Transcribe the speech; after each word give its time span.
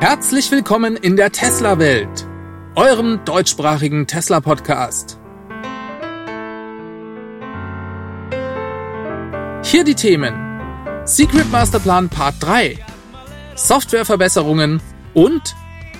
Herzlich 0.00 0.48
willkommen 0.52 0.94
in 0.94 1.16
der 1.16 1.32
Tesla-Welt, 1.32 2.24
eurem 2.76 3.24
deutschsprachigen 3.24 4.06
Tesla-Podcast. 4.06 5.18
Hier 9.64 9.82
die 9.82 9.96
Themen 9.96 10.60
Secret 11.04 11.50
Masterplan 11.50 12.08
Part 12.10 12.36
3, 12.38 12.78
Softwareverbesserungen 13.56 14.80
und 15.14 15.56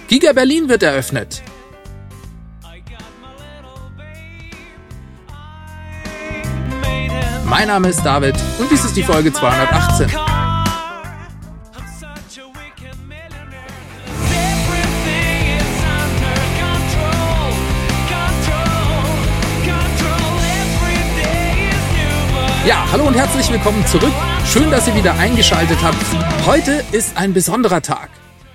Giga 0.06 0.32
Berlin 0.32 0.68
wird 0.68 0.84
eröffnet. 0.84 1.42
Mein 7.46 7.66
Name 7.66 7.88
ist 7.88 8.04
David 8.04 8.36
und 8.60 8.70
dies 8.70 8.84
ist 8.84 8.96
die 8.96 9.02
Folge 9.02 9.32
218. 9.32 10.27
Ja, 22.68 22.86
hallo 22.92 23.06
und 23.06 23.14
herzlich 23.14 23.50
willkommen 23.50 23.86
zurück. 23.86 24.12
Schön, 24.44 24.70
dass 24.70 24.86
ihr 24.86 24.94
wieder 24.94 25.14
eingeschaltet 25.14 25.78
habt. 25.82 25.96
Heute 26.44 26.84
ist 26.92 27.16
ein 27.16 27.32
besonderer 27.32 27.80
Tag, 27.80 28.10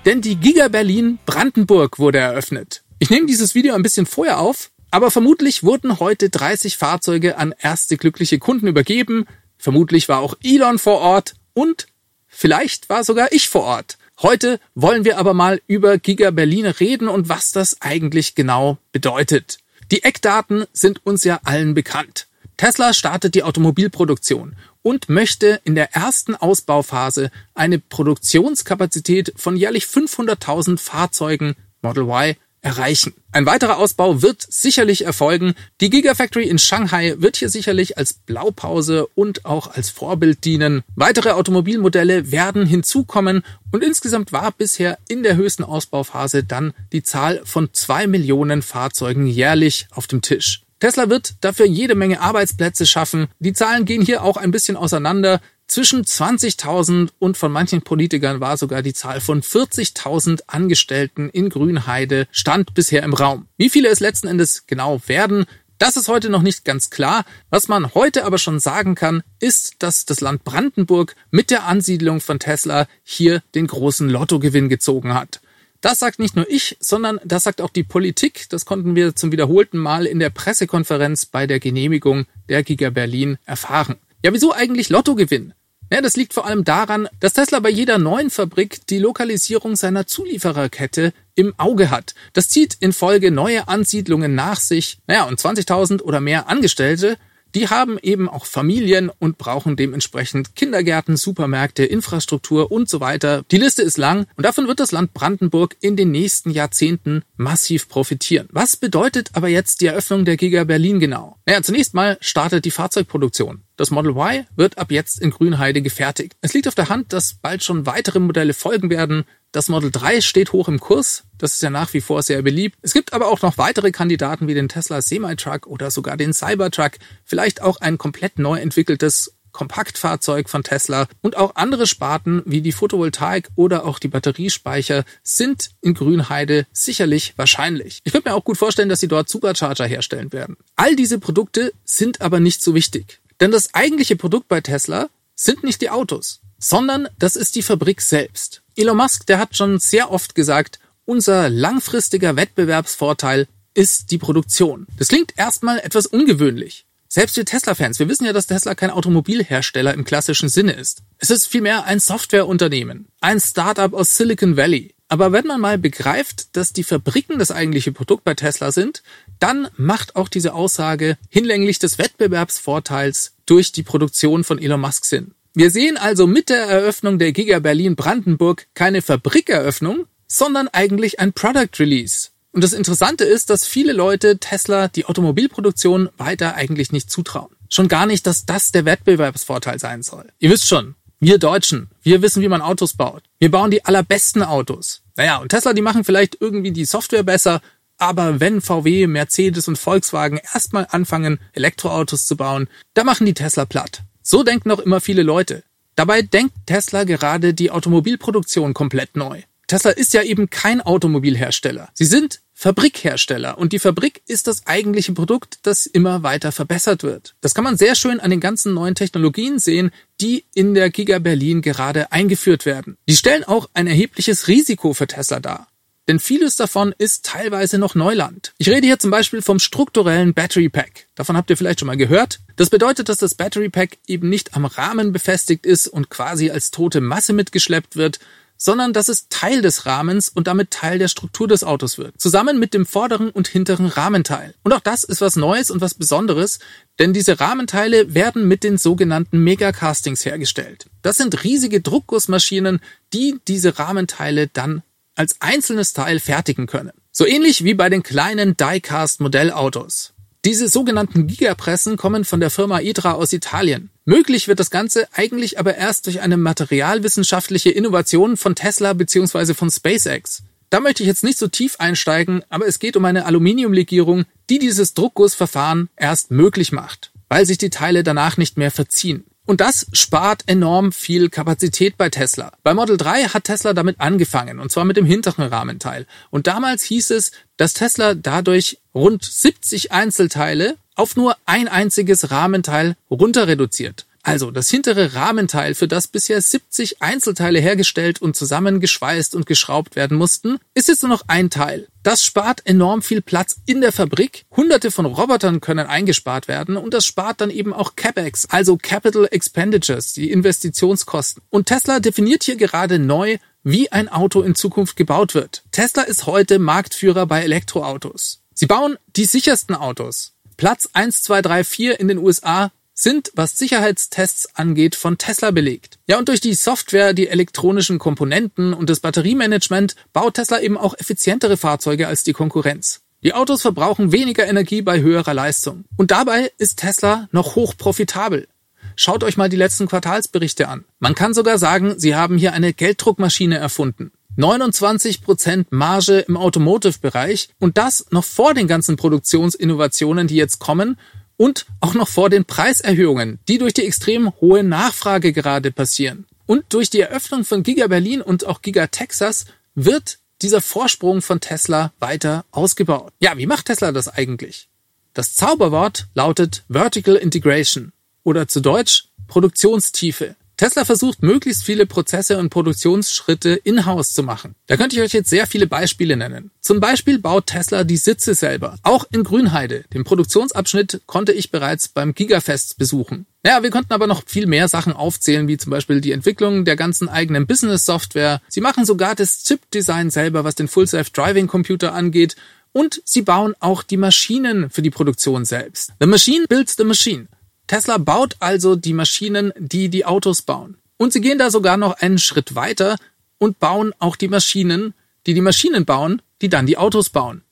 denn 0.05 0.21
die 0.21 0.35
Giga 0.35 0.67
Berlin 0.67 1.17
Brandenburg 1.25 1.97
wurde 1.97 2.19
eröffnet. 2.19 2.83
Ich 2.99 3.09
nehme 3.09 3.25
dieses 3.25 3.55
Video 3.55 3.73
ein 3.73 3.81
bisschen 3.81 4.05
vorher 4.05 4.39
auf, 4.39 4.69
aber 4.91 5.09
vermutlich 5.09 5.63
wurden 5.63 5.99
heute 5.99 6.29
30 6.29 6.77
Fahrzeuge 6.77 7.39
an 7.39 7.55
erste 7.57 7.97
glückliche 7.97 8.37
Kunden 8.37 8.67
übergeben. 8.67 9.25
Vermutlich 9.57 10.07
war 10.09 10.19
auch 10.19 10.35
Elon 10.43 10.77
vor 10.77 10.99
Ort 10.99 11.33
und 11.55 11.87
vielleicht 12.27 12.89
war 12.89 13.03
sogar 13.03 13.31
ich 13.31 13.49
vor 13.49 13.63
Ort. 13.63 13.97
Heute 14.21 14.59
wollen 14.75 15.05
wir 15.05 15.17
aber 15.17 15.33
mal 15.33 15.59
über 15.65 15.97
Giga 15.97 16.29
Berlin 16.29 16.67
reden 16.67 17.07
und 17.07 17.29
was 17.29 17.51
das 17.51 17.81
eigentlich 17.81 18.35
genau 18.35 18.77
bedeutet. 18.91 19.57
Die 19.89 20.03
Eckdaten 20.03 20.65
sind 20.71 21.03
uns 21.03 21.23
ja 21.23 21.39
allen 21.45 21.73
bekannt. 21.73 22.27
Tesla 22.57 22.93
startet 22.93 23.35
die 23.35 23.43
Automobilproduktion 23.43 24.55
und 24.81 25.09
möchte 25.09 25.61
in 25.63 25.75
der 25.75 25.95
ersten 25.95 26.35
Ausbauphase 26.35 27.31
eine 27.55 27.79
Produktionskapazität 27.79 29.33
von 29.35 29.55
jährlich 29.55 29.85
500.000 29.85 30.77
Fahrzeugen 30.77 31.55
Model 31.81 32.03
Y 32.03 32.35
erreichen. 32.63 33.13
Ein 33.31 33.45
weiterer 33.45 33.77
Ausbau 33.77 34.21
wird 34.21 34.45
sicherlich 34.47 35.05
erfolgen. 35.05 35.53
Die 35.81 35.89
Gigafactory 35.89 36.47
in 36.47 36.57
Shanghai 36.57 37.15
wird 37.17 37.35
hier 37.35 37.49
sicherlich 37.49 37.97
als 37.97 38.13
Blaupause 38.13 39.05
und 39.15 39.45
auch 39.45 39.67
als 39.67 39.89
Vorbild 39.89 40.45
dienen. 40.45 40.83
Weitere 40.95 41.31
Automobilmodelle 41.31 42.31
werden 42.31 42.65
hinzukommen 42.65 43.43
und 43.71 43.83
insgesamt 43.83 44.31
war 44.31 44.51
bisher 44.53 44.97
in 45.09 45.23
der 45.23 45.35
höchsten 45.35 45.63
Ausbauphase 45.63 46.43
dann 46.43 46.73
die 46.93 47.03
Zahl 47.03 47.41
von 47.43 47.69
zwei 47.73 48.07
Millionen 48.07 48.61
Fahrzeugen 48.61 49.27
jährlich 49.27 49.87
auf 49.91 50.07
dem 50.07 50.21
Tisch. 50.21 50.63
Tesla 50.83 51.09
wird 51.09 51.35
dafür 51.39 51.65
jede 51.65 51.95
Menge 51.95 52.19
Arbeitsplätze 52.19 52.85
schaffen. 52.85 53.27
Die 53.39 53.53
Zahlen 53.53 53.85
gehen 53.85 54.01
hier 54.01 54.21
auch 54.21 54.35
ein 54.35 54.51
bisschen 54.51 54.75
auseinander. 54.75 55.39
Zwischen 55.65 56.03
20.000 56.03 57.11
und 57.19 57.37
von 57.37 57.53
manchen 57.53 57.83
Politikern 57.83 58.41
war 58.41 58.57
sogar 58.57 58.81
die 58.81 58.91
Zahl 58.93 59.21
von 59.21 59.41
40.000 59.41 60.41
Angestellten 60.47 61.29
in 61.29 61.47
Grünheide 61.47 62.27
stand 62.31 62.73
bisher 62.73 63.01
im 63.03 63.13
Raum. 63.13 63.47
Wie 63.55 63.69
viele 63.69 63.87
es 63.87 64.01
letzten 64.01 64.27
Endes 64.27 64.67
genau 64.67 64.99
werden, 65.07 65.45
das 65.77 65.95
ist 65.95 66.09
heute 66.09 66.29
noch 66.29 66.41
nicht 66.41 66.65
ganz 66.65 66.89
klar. 66.89 67.23
Was 67.49 67.69
man 67.69 67.93
heute 67.93 68.25
aber 68.25 68.37
schon 68.37 68.59
sagen 68.59 68.93
kann, 68.95 69.23
ist, 69.39 69.75
dass 69.79 70.03
das 70.03 70.19
Land 70.19 70.43
Brandenburg 70.43 71.15
mit 71.31 71.49
der 71.49 71.63
Ansiedlung 71.63 72.19
von 72.19 72.39
Tesla 72.39 72.87
hier 73.03 73.41
den 73.55 73.67
großen 73.67 74.09
Lottogewinn 74.09 74.67
gezogen 74.67 75.13
hat. 75.13 75.39
Das 75.83 75.99
sagt 75.99 76.17
nicht 76.17 76.37
nur 76.37 76.49
ich, 76.49 76.77
sondern 76.79 77.19
das 77.25 77.43
sagt 77.43 77.59
auch 77.59 77.69
die 77.69 77.83
Politik. 77.83 78.45
Das 78.47 78.63
konnten 78.63 78.95
wir 78.95 79.17
zum 79.17 79.33
wiederholten 79.33 79.77
Mal 79.77 80.05
in 80.05 80.19
der 80.19 80.29
Pressekonferenz 80.29 81.25
bei 81.25 81.45
der 81.45 81.59
Genehmigung 81.59 82.25
der 82.47 82.63
Giga 82.63 82.89
Berlin 82.89 83.37
erfahren. 83.45 83.97
Ja, 84.23 84.31
wieso 84.31 84.53
eigentlich 84.53 84.87
Lottogewinn? 84.87 85.53
Ja, 85.91 85.99
das 85.99 86.15
liegt 86.15 86.33
vor 86.33 86.45
allem 86.47 86.63
daran, 86.63 87.09
dass 87.19 87.33
Tesla 87.33 87.59
bei 87.59 87.69
jeder 87.69 87.97
neuen 87.97 88.29
Fabrik 88.29 88.87
die 88.87 88.97
Lokalisierung 88.97 89.75
seiner 89.75 90.07
Zuliefererkette 90.07 91.11
im 91.35 91.53
Auge 91.57 91.89
hat. 91.89 92.15
Das 92.31 92.47
zieht 92.47 92.77
in 92.79 92.93
Folge 92.93 93.29
neue 93.29 93.67
Ansiedlungen 93.67 94.35
nach 94.35 94.61
sich. 94.61 94.99
Naja, 95.05 95.25
und 95.25 95.37
20.000 95.37 96.01
oder 96.01 96.21
mehr 96.21 96.47
Angestellte 96.47 97.17
die 97.55 97.69
haben 97.69 97.97
eben 98.01 98.29
auch 98.29 98.45
Familien 98.45 99.09
und 99.19 99.37
brauchen 99.37 99.75
dementsprechend 99.75 100.55
Kindergärten, 100.55 101.17
Supermärkte, 101.17 101.85
Infrastruktur 101.85 102.71
und 102.71 102.89
so 102.89 102.99
weiter. 102.99 103.43
Die 103.51 103.57
Liste 103.57 103.81
ist 103.81 103.97
lang 103.97 104.25
und 104.35 104.43
davon 104.43 104.67
wird 104.67 104.79
das 104.79 104.91
Land 104.91 105.13
Brandenburg 105.13 105.75
in 105.79 105.95
den 105.95 106.11
nächsten 106.11 106.49
Jahrzehnten 106.49 107.23
massiv 107.35 107.87
profitieren. 107.89 108.47
Was 108.51 108.77
bedeutet 108.77 109.31
aber 109.33 109.47
jetzt 109.47 109.81
die 109.81 109.87
Eröffnung 109.87 110.25
der 110.25 110.37
Giga 110.37 110.63
Berlin 110.63 110.99
genau? 110.99 111.37
Naja, 111.45 111.61
zunächst 111.61 111.93
mal 111.93 112.17
startet 112.21 112.65
die 112.65 112.71
Fahrzeugproduktion. 112.71 113.63
Das 113.75 113.91
Model 113.91 114.11
Y 114.11 114.45
wird 114.55 114.77
ab 114.77 114.91
jetzt 114.91 115.19
in 115.19 115.31
Grünheide 115.31 115.81
gefertigt. 115.81 116.33
Es 116.41 116.53
liegt 116.53 116.67
auf 116.67 116.75
der 116.75 116.89
Hand, 116.89 117.11
dass 117.11 117.33
bald 117.33 117.63
schon 117.63 117.85
weitere 117.85 118.19
Modelle 118.19 118.53
folgen 118.53 118.89
werden. 118.89 119.25
Das 119.53 119.69
Model 119.69 119.91
3 119.91 120.21
steht 120.21 120.51
hoch 120.51 120.67
im 120.67 120.79
Kurs. 120.79 121.25
Das 121.37 121.53
ist 121.53 121.61
ja 121.61 121.69
nach 121.69 121.93
wie 121.93 122.01
vor 122.01 122.23
sehr 122.23 122.41
beliebt. 122.41 122.79
Es 122.81 122.91
gibt 122.91 123.13
aber 123.13 123.27
auch 123.27 123.43
noch 123.43 123.59
weitere 123.59 123.91
Kandidaten 123.91 124.47
wie 124.47 124.55
den 124.55 124.67
Tesla 124.67 124.99
Semi-Truck 124.99 125.67
oder 125.67 125.91
sogar 125.91 126.17
den 126.17 126.33
Cybertruck. 126.33 126.93
Vielleicht 127.23 127.61
auch 127.61 127.79
ein 127.79 127.99
komplett 127.99 128.39
neu 128.39 128.59
entwickeltes 128.59 129.35
Kompaktfahrzeug 129.51 130.49
von 130.49 130.63
Tesla 130.63 131.07
und 131.21 131.37
auch 131.37 131.55
andere 131.55 131.85
Sparten 131.85 132.41
wie 132.47 132.61
die 132.61 132.71
Photovoltaik 132.71 133.49
oder 133.55 133.85
auch 133.85 133.99
die 133.99 134.07
Batteriespeicher 134.07 135.05
sind 135.21 135.69
in 135.81 135.93
Grünheide 135.93 136.65
sicherlich 136.73 137.35
wahrscheinlich. 137.37 137.99
Ich 138.05 138.11
könnte 138.11 138.29
mir 138.29 138.35
auch 138.35 138.45
gut 138.45 138.57
vorstellen, 138.57 138.89
dass 138.89 139.01
sie 139.01 139.07
dort 139.07 139.29
Supercharger 139.29 139.85
herstellen 139.85 140.33
werden. 140.33 140.57
All 140.75 140.95
diese 140.95 141.19
Produkte 141.19 141.73
sind 141.85 142.21
aber 142.21 142.39
nicht 142.39 142.63
so 142.63 142.73
wichtig. 142.73 143.19
Denn 143.39 143.51
das 143.51 143.75
eigentliche 143.75 144.15
Produkt 144.15 144.47
bei 144.47 144.61
Tesla 144.61 145.09
sind 145.35 145.63
nicht 145.63 145.81
die 145.81 145.91
Autos, 145.91 146.41
sondern 146.63 147.07
das 147.19 147.35
ist 147.35 147.55
die 147.55 147.61
Fabrik 147.61 148.01
selbst. 148.01 148.61
Elon 148.75 148.97
Musk, 148.97 149.25
der 149.27 149.37
hat 149.37 149.55
schon 149.55 149.79
sehr 149.79 150.11
oft 150.11 150.33
gesagt, 150.33 150.79
unser 151.05 151.49
langfristiger 151.49 152.35
Wettbewerbsvorteil 152.35 153.47
ist 153.73 154.11
die 154.11 154.17
Produktion. 154.17 154.87
Das 154.97 155.09
klingt 155.09 155.33
erstmal 155.37 155.79
etwas 155.79 156.05
ungewöhnlich. 156.05 156.85
Selbst 157.09 157.35
wir 157.35 157.45
Tesla-Fans, 157.45 157.99
wir 157.99 158.09
wissen 158.09 158.25
ja, 158.25 158.33
dass 158.33 158.47
Tesla 158.47 158.73
kein 158.73 158.89
Automobilhersteller 158.89 159.93
im 159.93 160.05
klassischen 160.05 160.49
Sinne 160.49 160.71
ist. 160.71 161.03
Es 161.19 161.29
ist 161.29 161.45
vielmehr 161.45 161.83
ein 161.83 161.99
Softwareunternehmen, 161.99 163.07
ein 163.21 163.39
Startup 163.39 163.93
aus 163.93 164.17
Silicon 164.17 164.57
Valley. 164.57 164.95
Aber 165.09 165.31
wenn 165.31 165.45
man 165.45 165.61
mal 165.61 165.77
begreift, 165.77 166.55
dass 166.55 166.73
die 166.73 166.83
Fabriken 166.83 167.37
das 167.37 167.51
eigentliche 167.51 167.91
Produkt 167.91 168.23
bei 168.23 168.33
Tesla 168.33 168.71
sind, 168.71 169.03
dann 169.37 169.67
macht 169.75 170.15
auch 170.15 170.27
diese 170.27 170.53
Aussage 170.53 171.17
hinlänglich 171.29 171.77
des 171.77 171.99
Wettbewerbsvorteils 171.99 173.33
durch 173.45 173.71
die 173.71 173.83
Produktion 173.83 174.43
von 174.43 174.57
Elon 174.57 174.81
Musk 174.81 175.05
Sinn. 175.05 175.35
Wir 175.55 175.69
sehen 175.69 175.97
also 175.97 176.25
mit 176.25 176.49
der 176.49 176.63
Eröffnung 176.63 177.19
der 177.19 177.31
Giga 177.31 177.59
Berlin 177.59 177.95
Brandenburg 177.95 178.65
keine 178.73 179.03
Fabrikeröffnung, 179.03 180.07
sondern 180.27 180.67
eigentlich 180.67 181.19
ein 181.19 181.31
Product 181.31 181.69
Release. 181.77 182.29
Und 182.53 182.63
das 182.63 182.73
Interessante 182.73 183.23
ist, 183.23 183.51
dass 183.51 183.67
viele 183.67 183.93
Leute 183.93 184.39
Tesla 184.39 184.87
die 184.87 185.05
Automobilproduktion 185.05 186.09
weiter 186.17 186.55
eigentlich 186.55 186.91
nicht 186.91 187.11
zutrauen. 187.11 187.55
Schon 187.69 187.87
gar 187.87 188.07
nicht, 188.07 188.25
dass 188.25 188.47
das 188.47 188.71
der 188.71 188.85
Wettbewerbsvorteil 188.85 189.77
sein 189.77 190.01
soll. 190.01 190.25
Ihr 190.39 190.49
wisst 190.49 190.67
schon, 190.67 190.95
wir 191.19 191.37
Deutschen, 191.37 191.91
wir 192.01 192.23
wissen, 192.23 192.41
wie 192.41 192.47
man 192.47 192.61
Autos 192.61 192.95
baut. 192.95 193.21
Wir 193.37 193.51
bauen 193.51 193.69
die 193.69 193.85
allerbesten 193.85 194.41
Autos. 194.41 195.03
Naja, 195.17 195.37
und 195.37 195.49
Tesla, 195.49 195.73
die 195.73 195.83
machen 195.83 196.03
vielleicht 196.03 196.37
irgendwie 196.41 196.71
die 196.71 196.85
Software 196.85 197.23
besser, 197.23 197.61
aber 197.99 198.39
wenn 198.39 198.59
VW, 198.59 199.05
Mercedes 199.05 199.67
und 199.67 199.77
Volkswagen 199.77 200.39
erstmal 200.51 200.87
anfangen, 200.89 201.39
Elektroautos 201.53 202.25
zu 202.25 202.37
bauen, 202.37 202.67
da 202.95 203.03
machen 203.03 203.27
die 203.27 203.35
Tesla 203.35 203.65
platt. 203.65 204.01
So 204.23 204.43
denken 204.43 204.69
noch 204.69 204.79
immer 204.79 205.01
viele 205.01 205.21
Leute. 205.21 205.63
Dabei 205.95 206.21
denkt 206.21 206.55
Tesla 206.65 207.03
gerade 207.03 207.53
die 207.53 207.69
Automobilproduktion 207.69 208.73
komplett 208.73 209.15
neu. 209.15 209.41
Tesla 209.67 209.91
ist 209.91 210.13
ja 210.13 210.23
eben 210.23 210.49
kein 210.49 210.81
Automobilhersteller. 210.81 211.89
Sie 211.93 212.05
sind 212.05 212.41
Fabrikhersteller 212.53 213.57
und 213.57 213.73
die 213.73 213.79
Fabrik 213.79 214.21
ist 214.25 214.47
das 214.47 214.65
eigentliche 214.65 215.13
Produkt, 215.13 215.59
das 215.63 215.85
immer 215.85 216.23
weiter 216.23 216.51
verbessert 216.51 217.03
wird. 217.03 217.35
Das 217.41 217.53
kann 217.53 217.63
man 217.63 217.77
sehr 217.77 217.95
schön 217.95 218.19
an 218.19 218.29
den 218.29 218.39
ganzen 218.39 218.73
neuen 218.73 218.95
Technologien 218.95 219.59
sehen, 219.59 219.91
die 220.21 220.45
in 220.53 220.73
der 220.73 220.89
Giga 220.89 221.19
Berlin 221.19 221.61
gerade 221.61 222.11
eingeführt 222.11 222.65
werden. 222.65 222.97
Die 223.09 223.15
stellen 223.15 223.43
auch 223.43 223.69
ein 223.73 223.87
erhebliches 223.87 224.47
Risiko 224.47 224.93
für 224.93 225.07
Tesla 225.07 225.39
dar 225.39 225.67
denn 226.07 226.19
vieles 226.19 226.55
davon 226.55 226.93
ist 226.97 227.25
teilweise 227.25 227.77
noch 227.77 227.95
Neuland. 227.95 228.53
Ich 228.57 228.69
rede 228.69 228.87
hier 228.87 228.99
zum 228.99 229.11
Beispiel 229.11 229.41
vom 229.41 229.59
strukturellen 229.59 230.33
Battery 230.33 230.69
Pack. 230.69 231.07
Davon 231.15 231.37
habt 231.37 231.49
ihr 231.49 231.57
vielleicht 231.57 231.79
schon 231.79 231.87
mal 231.87 231.97
gehört. 231.97 232.39
Das 232.55 232.69
bedeutet, 232.69 233.09
dass 233.09 233.17
das 233.17 233.35
Battery 233.35 233.69
Pack 233.69 233.97
eben 234.07 234.29
nicht 234.29 234.55
am 234.55 234.65
Rahmen 234.65 235.13
befestigt 235.13 235.65
ist 235.65 235.87
und 235.87 236.09
quasi 236.09 236.49
als 236.49 236.71
tote 236.71 237.01
Masse 237.01 237.33
mitgeschleppt 237.33 237.95
wird, 237.95 238.19
sondern 238.57 238.93
dass 238.93 239.09
es 239.09 239.27
Teil 239.27 239.61
des 239.61 239.85
Rahmens 239.85 240.29
und 240.29 240.47
damit 240.47 240.71
Teil 240.71 240.99
der 240.99 241.07
Struktur 241.09 241.47
des 241.47 241.63
Autos 241.63 241.97
wird, 241.97 242.19
zusammen 242.19 242.59
mit 242.59 242.73
dem 242.73 242.85
vorderen 242.85 243.29
und 243.29 243.47
hinteren 243.47 243.87
Rahmenteil. 243.87 244.53
Und 244.63 244.71
auch 244.71 244.79
das 244.79 245.03
ist 245.03 245.21
was 245.21 245.35
Neues 245.35 245.69
und 245.69 245.81
was 245.81 245.95
Besonderes, 245.95 246.59
denn 246.99 247.11
diese 247.13 247.39
Rahmenteile 247.39 248.13
werden 248.13 248.47
mit 248.47 248.63
den 248.63 248.77
sogenannten 248.77 249.39
Megacastings 249.39 250.25
hergestellt. 250.25 250.85
Das 251.01 251.17
sind 251.17 251.43
riesige 251.43 251.81
Druckgussmaschinen, 251.81 252.79
die 253.11 253.39
diese 253.47 253.79
Rahmenteile 253.79 254.47
dann 254.47 254.83
als 255.15 255.41
einzelnes 255.41 255.93
Teil 255.93 256.19
fertigen 256.19 256.67
können. 256.67 256.91
So 257.11 257.25
ähnlich 257.25 257.63
wie 257.63 257.73
bei 257.73 257.89
den 257.89 258.03
kleinen 258.03 258.57
Diecast-Modellautos. 258.57 260.13
Diese 260.45 260.67
sogenannten 260.67 261.27
Gigapressen 261.27 261.95
kommen 261.95 262.25
von 262.25 262.41
der 262.41 262.49
Firma 262.49 262.81
Idra 262.81 263.13
aus 263.13 263.31
Italien. 263.31 263.91
Möglich 264.03 264.49
wird 264.49 264.59
das 264.59 264.71
Ganze 264.71 265.07
eigentlich 265.13 265.57
aber 265.57 265.75
erst 265.75 266.05
durch 266.07 266.19
eine 266.19 266.35
materialwissenschaftliche 266.35 267.69
Innovation 267.69 268.35
von 268.35 268.53
Tesla 268.53 268.91
bzw. 268.91 269.53
von 269.53 269.71
SpaceX. 269.71 270.43
Da 270.69 270.81
möchte 270.81 271.03
ich 271.03 271.07
jetzt 271.07 271.23
nicht 271.23 271.37
so 271.37 271.47
tief 271.47 271.75
einsteigen, 271.77 272.43
aber 272.49 272.67
es 272.67 272.79
geht 272.79 272.97
um 272.97 273.05
eine 273.05 273.25
Aluminiumlegierung, 273.25 274.25
die 274.49 274.59
dieses 274.59 274.93
Druckgussverfahren 274.95 275.89
erst 275.95 276.31
möglich 276.31 276.71
macht, 276.73 277.13
weil 277.29 277.45
sich 277.45 277.57
die 277.57 277.69
Teile 277.69 278.03
danach 278.03 278.35
nicht 278.35 278.57
mehr 278.57 278.71
verziehen. 278.71 279.23
Und 279.45 279.59
das 279.59 279.87
spart 279.91 280.43
enorm 280.47 280.93
viel 280.93 281.29
Kapazität 281.29 281.97
bei 281.97 282.09
Tesla. 282.09 282.53
Bei 282.63 282.73
Model 282.73 282.95
3 282.95 283.25
hat 283.25 283.43
Tesla 283.43 283.73
damit 283.73 283.99
angefangen, 283.99 284.59
und 284.59 284.71
zwar 284.71 284.85
mit 284.85 284.95
dem 284.95 285.05
hinteren 285.05 285.47
Rahmenteil. 285.47 286.07
Und 286.29 286.47
damals 286.47 286.83
hieß 286.83 287.11
es, 287.11 287.31
dass 287.57 287.73
Tesla 287.73 288.13
dadurch 288.13 288.79
rund 288.95 289.25
70 289.25 289.91
Einzelteile 289.91 290.77
auf 290.95 291.17
nur 291.17 291.35
ein 291.45 291.67
einziges 291.67 292.31
Rahmenteil 292.31 292.95
runter 293.11 293.47
reduziert. 293.47 294.05
Also 294.25 294.51
das 294.51 294.69
hintere 294.69 295.15
Rahmenteil, 295.15 295.75
für 295.75 295.89
das 295.89 296.07
bisher 296.07 296.41
70 296.41 297.01
Einzelteile 297.01 297.59
hergestellt 297.59 298.21
und 298.21 298.37
zusammengeschweißt 298.37 299.35
und 299.35 299.45
geschraubt 299.45 299.97
werden 299.97 300.17
mussten, 300.17 300.59
ist 300.73 300.87
jetzt 300.87 301.03
nur 301.03 301.09
noch 301.09 301.23
ein 301.27 301.49
Teil. 301.49 301.89
Das 302.03 302.23
spart 302.23 302.61
enorm 302.65 303.01
viel 303.01 303.21
Platz 303.21 303.57
in 303.65 303.81
der 303.81 303.91
Fabrik. 303.91 304.45
Hunderte 304.55 304.91
von 304.91 305.05
Robotern 305.05 305.59
können 305.59 305.87
eingespart 305.87 306.47
werden 306.47 306.77
und 306.77 306.93
das 306.93 307.05
spart 307.05 307.41
dann 307.41 307.49
eben 307.49 307.73
auch 307.73 307.97
CapEx, 307.97 308.45
also 308.45 308.77
Capital 308.77 309.27
Expenditures, 309.29 310.13
die 310.13 310.31
Investitionskosten. 310.31 311.43
Und 311.49 311.67
Tesla 311.67 311.99
definiert 311.99 312.43
hier 312.43 312.55
gerade 312.55 312.99
neu, 312.99 313.37
wie 313.63 313.91
ein 313.91 314.07
Auto 314.07 314.41
in 314.41 314.55
Zukunft 314.55 314.95
gebaut 314.95 315.35
wird. 315.35 315.63
Tesla 315.71 316.03
ist 316.03 316.27
heute 316.27 316.59
Marktführer 316.59 317.25
bei 317.25 317.43
Elektroautos. 317.43 318.41
Sie 318.53 318.67
bauen 318.67 318.97
die 319.17 319.25
sichersten 319.25 319.75
Autos. 319.75 320.33
Platz 320.55 320.89
1, 320.93 321.23
2, 321.23 321.41
3, 321.41 321.63
4 321.65 321.99
in 321.99 322.07
den 322.07 322.19
USA 322.19 322.71
sind, 322.93 323.31
was 323.35 323.57
Sicherheitstests 323.57 324.55
angeht, 324.55 324.95
von 324.95 325.17
Tesla 325.17 325.51
belegt. 325.51 325.97
Ja, 326.07 326.19
und 326.19 326.29
durch 326.29 326.41
die 326.41 326.53
Software, 326.53 327.13
die 327.13 327.27
elektronischen 327.27 327.99
Komponenten 327.99 328.73
und 328.73 328.89
das 328.89 328.99
Batteriemanagement 328.99 329.95
baut 330.13 330.35
Tesla 330.35 330.59
eben 330.61 330.77
auch 330.77 330.93
effizientere 330.97 331.57
Fahrzeuge 331.57 332.07
als 332.07 332.23
die 332.23 332.33
Konkurrenz. 332.33 333.01
Die 333.23 333.33
Autos 333.33 333.61
verbrauchen 333.61 334.11
weniger 334.11 334.45
Energie 334.45 334.81
bei 334.81 335.01
höherer 335.01 335.33
Leistung. 335.33 335.85
Und 335.95 336.11
dabei 336.11 336.51
ist 336.57 336.79
Tesla 336.79 337.29
noch 337.31 337.55
hoch 337.55 337.75
profitabel. 337.77 338.47
Schaut 338.95 339.23
euch 339.23 339.37
mal 339.37 339.49
die 339.49 339.57
letzten 339.57 339.87
Quartalsberichte 339.87 340.67
an. 340.67 340.83
Man 340.99 341.15
kann 341.15 341.33
sogar 341.33 341.57
sagen, 341.57 341.95
sie 341.97 342.15
haben 342.15 342.37
hier 342.37 342.53
eine 342.53 342.73
Gelddruckmaschine 342.73 343.57
erfunden. 343.57 344.11
29% 344.37 345.67
Marge 345.69 346.19
im 346.19 346.37
Automotive-Bereich 346.37 347.49
und 347.59 347.77
das 347.77 348.07
noch 348.09 348.23
vor 348.23 348.53
den 348.53 348.67
ganzen 348.67 348.97
Produktionsinnovationen, 348.97 350.27
die 350.27 350.35
jetzt 350.35 350.59
kommen 350.59 350.97
und 351.37 351.65
auch 351.79 351.93
noch 351.93 352.07
vor 352.07 352.29
den 352.29 352.45
Preiserhöhungen, 352.45 353.39
die 353.47 353.57
durch 353.57 353.73
die 353.73 353.85
extrem 353.85 354.33
hohe 354.41 354.63
Nachfrage 354.63 355.33
gerade 355.33 355.71
passieren. 355.71 356.25
Und 356.45 356.65
durch 356.73 356.89
die 356.89 356.99
Eröffnung 356.99 357.45
von 357.45 357.63
Giga 357.63 357.87
Berlin 357.87 358.21
und 358.21 358.45
auch 358.45 358.61
Giga 358.61 358.87
Texas 358.87 359.45
wird 359.75 360.19
dieser 360.41 360.61
Vorsprung 360.61 361.21
von 361.21 361.39
Tesla 361.39 361.93
weiter 361.99 362.45
ausgebaut. 362.51 363.13
Ja, 363.19 363.37
wie 363.37 363.45
macht 363.45 363.67
Tesla 363.67 363.91
das 363.91 364.07
eigentlich? 364.07 364.67
Das 365.13 365.35
Zauberwort 365.35 366.07
lautet 366.15 366.63
Vertical 366.69 367.15
Integration 367.15 367.93
oder 368.23 368.47
zu 368.47 368.59
Deutsch 368.59 369.05
Produktionstiefe. 369.27 370.35
Tesla 370.63 370.85
versucht 370.85 371.21
möglichst 371.21 371.65
viele 371.65 371.85
Prozesse 371.85 372.37
und 372.37 372.49
Produktionsschritte 372.49 373.49
in-house 373.49 374.13
zu 374.13 374.23
machen. 374.23 374.55
Da 374.67 374.77
könnte 374.77 374.95
ich 374.95 375.01
euch 375.01 375.11
jetzt 375.11 375.29
sehr 375.29 375.45
viele 375.45 375.67
Beispiele 375.67 376.15
nennen. 376.15 376.51
Zum 376.61 376.79
Beispiel 376.79 377.19
baut 377.19 377.47
Tesla 377.47 377.83
die 377.83 377.97
Sitze 377.97 378.33
selber. 378.33 378.77
Auch 378.81 379.03
in 379.11 379.25
Grünheide. 379.25 379.83
Den 379.93 380.05
Produktionsabschnitt 380.05 381.01
konnte 381.05 381.33
ich 381.33 381.51
bereits 381.51 381.89
beim 381.89 382.15
Gigafest 382.15 382.77
besuchen. 382.77 383.25
Ja, 383.45 383.61
wir 383.61 383.71
konnten 383.71 383.91
aber 383.91 384.07
noch 384.07 384.23
viel 384.25 384.47
mehr 384.47 384.69
Sachen 384.69 384.93
aufzählen, 384.93 385.49
wie 385.49 385.57
zum 385.57 385.69
Beispiel 385.69 385.99
die 385.99 386.13
Entwicklung 386.13 386.63
der 386.63 386.77
ganzen 386.77 387.09
eigenen 387.09 387.45
Business-Software. 387.45 388.41
Sie 388.47 388.61
machen 388.61 388.85
sogar 388.85 389.15
das 389.15 389.43
Chip-Design 389.43 390.11
selber, 390.11 390.45
was 390.45 390.55
den 390.55 390.69
Full-Self-Driving-Computer 390.69 391.93
angeht. 391.93 392.37
Und 392.71 393.01
sie 393.03 393.23
bauen 393.23 393.53
auch 393.59 393.83
die 393.83 393.97
Maschinen 393.97 394.69
für 394.69 394.81
die 394.81 394.91
Produktion 394.91 395.43
selbst. 395.43 395.91
The 395.99 396.07
Machine 396.07 396.45
builds 396.47 396.77
the 396.77 396.85
Machine. 396.85 397.27
Tesla 397.67 397.97
baut 397.97 398.35
also 398.39 398.75
die 398.75 398.93
Maschinen, 398.93 399.53
die 399.57 399.89
die 399.89 400.05
Autos 400.05 400.41
bauen. 400.41 400.77
Und 400.97 401.13
sie 401.13 401.21
gehen 401.21 401.37
da 401.37 401.49
sogar 401.49 401.77
noch 401.77 401.93
einen 401.93 402.19
Schritt 402.19 402.55
weiter 402.55 402.97
und 403.37 403.59
bauen 403.59 403.93
auch 403.99 404.15
die 404.15 404.27
Maschinen, 404.27 404.93
die 405.25 405.33
die 405.33 405.41
Maschinen 405.41 405.85
bauen, 405.85 406.21
die 406.41 406.49
dann 406.49 406.65
die 406.65 406.77
Autos 406.77 407.09
bauen. 407.09 407.43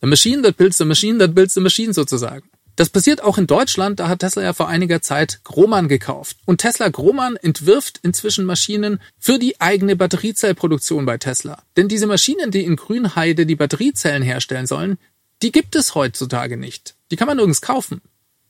The 0.00 0.06
machine 0.08 0.42
that 0.42 0.56
builds 0.56 0.78
the 0.78 0.84
machine 0.84 1.18
that 1.18 1.34
builds 1.34 1.54
the 1.54 1.60
machine 1.60 1.92
sozusagen. 1.92 2.48
Das 2.76 2.90
passiert 2.90 3.22
auch 3.22 3.38
in 3.38 3.46
Deutschland, 3.46 4.00
da 4.00 4.08
hat 4.08 4.18
Tesla 4.18 4.42
ja 4.42 4.52
vor 4.52 4.68
einiger 4.68 5.00
Zeit 5.00 5.40
Grohmann 5.44 5.86
gekauft. 5.86 6.38
Und 6.44 6.60
Tesla 6.60 6.88
Grohmann 6.88 7.36
entwirft 7.36 8.00
inzwischen 8.02 8.44
Maschinen 8.44 9.00
für 9.18 9.38
die 9.38 9.60
eigene 9.60 9.94
Batteriezellproduktion 9.94 11.06
bei 11.06 11.16
Tesla. 11.18 11.62
Denn 11.76 11.88
diese 11.88 12.08
Maschinen, 12.08 12.50
die 12.50 12.64
in 12.64 12.76
Grünheide 12.76 13.46
die 13.46 13.54
Batteriezellen 13.54 14.22
herstellen 14.22 14.66
sollen, 14.66 14.98
die 15.42 15.52
gibt 15.52 15.76
es 15.76 15.94
heutzutage 15.94 16.56
nicht. 16.56 16.96
Die 17.10 17.16
kann 17.16 17.28
man 17.28 17.36
nirgends 17.36 17.60
kaufen. 17.60 18.00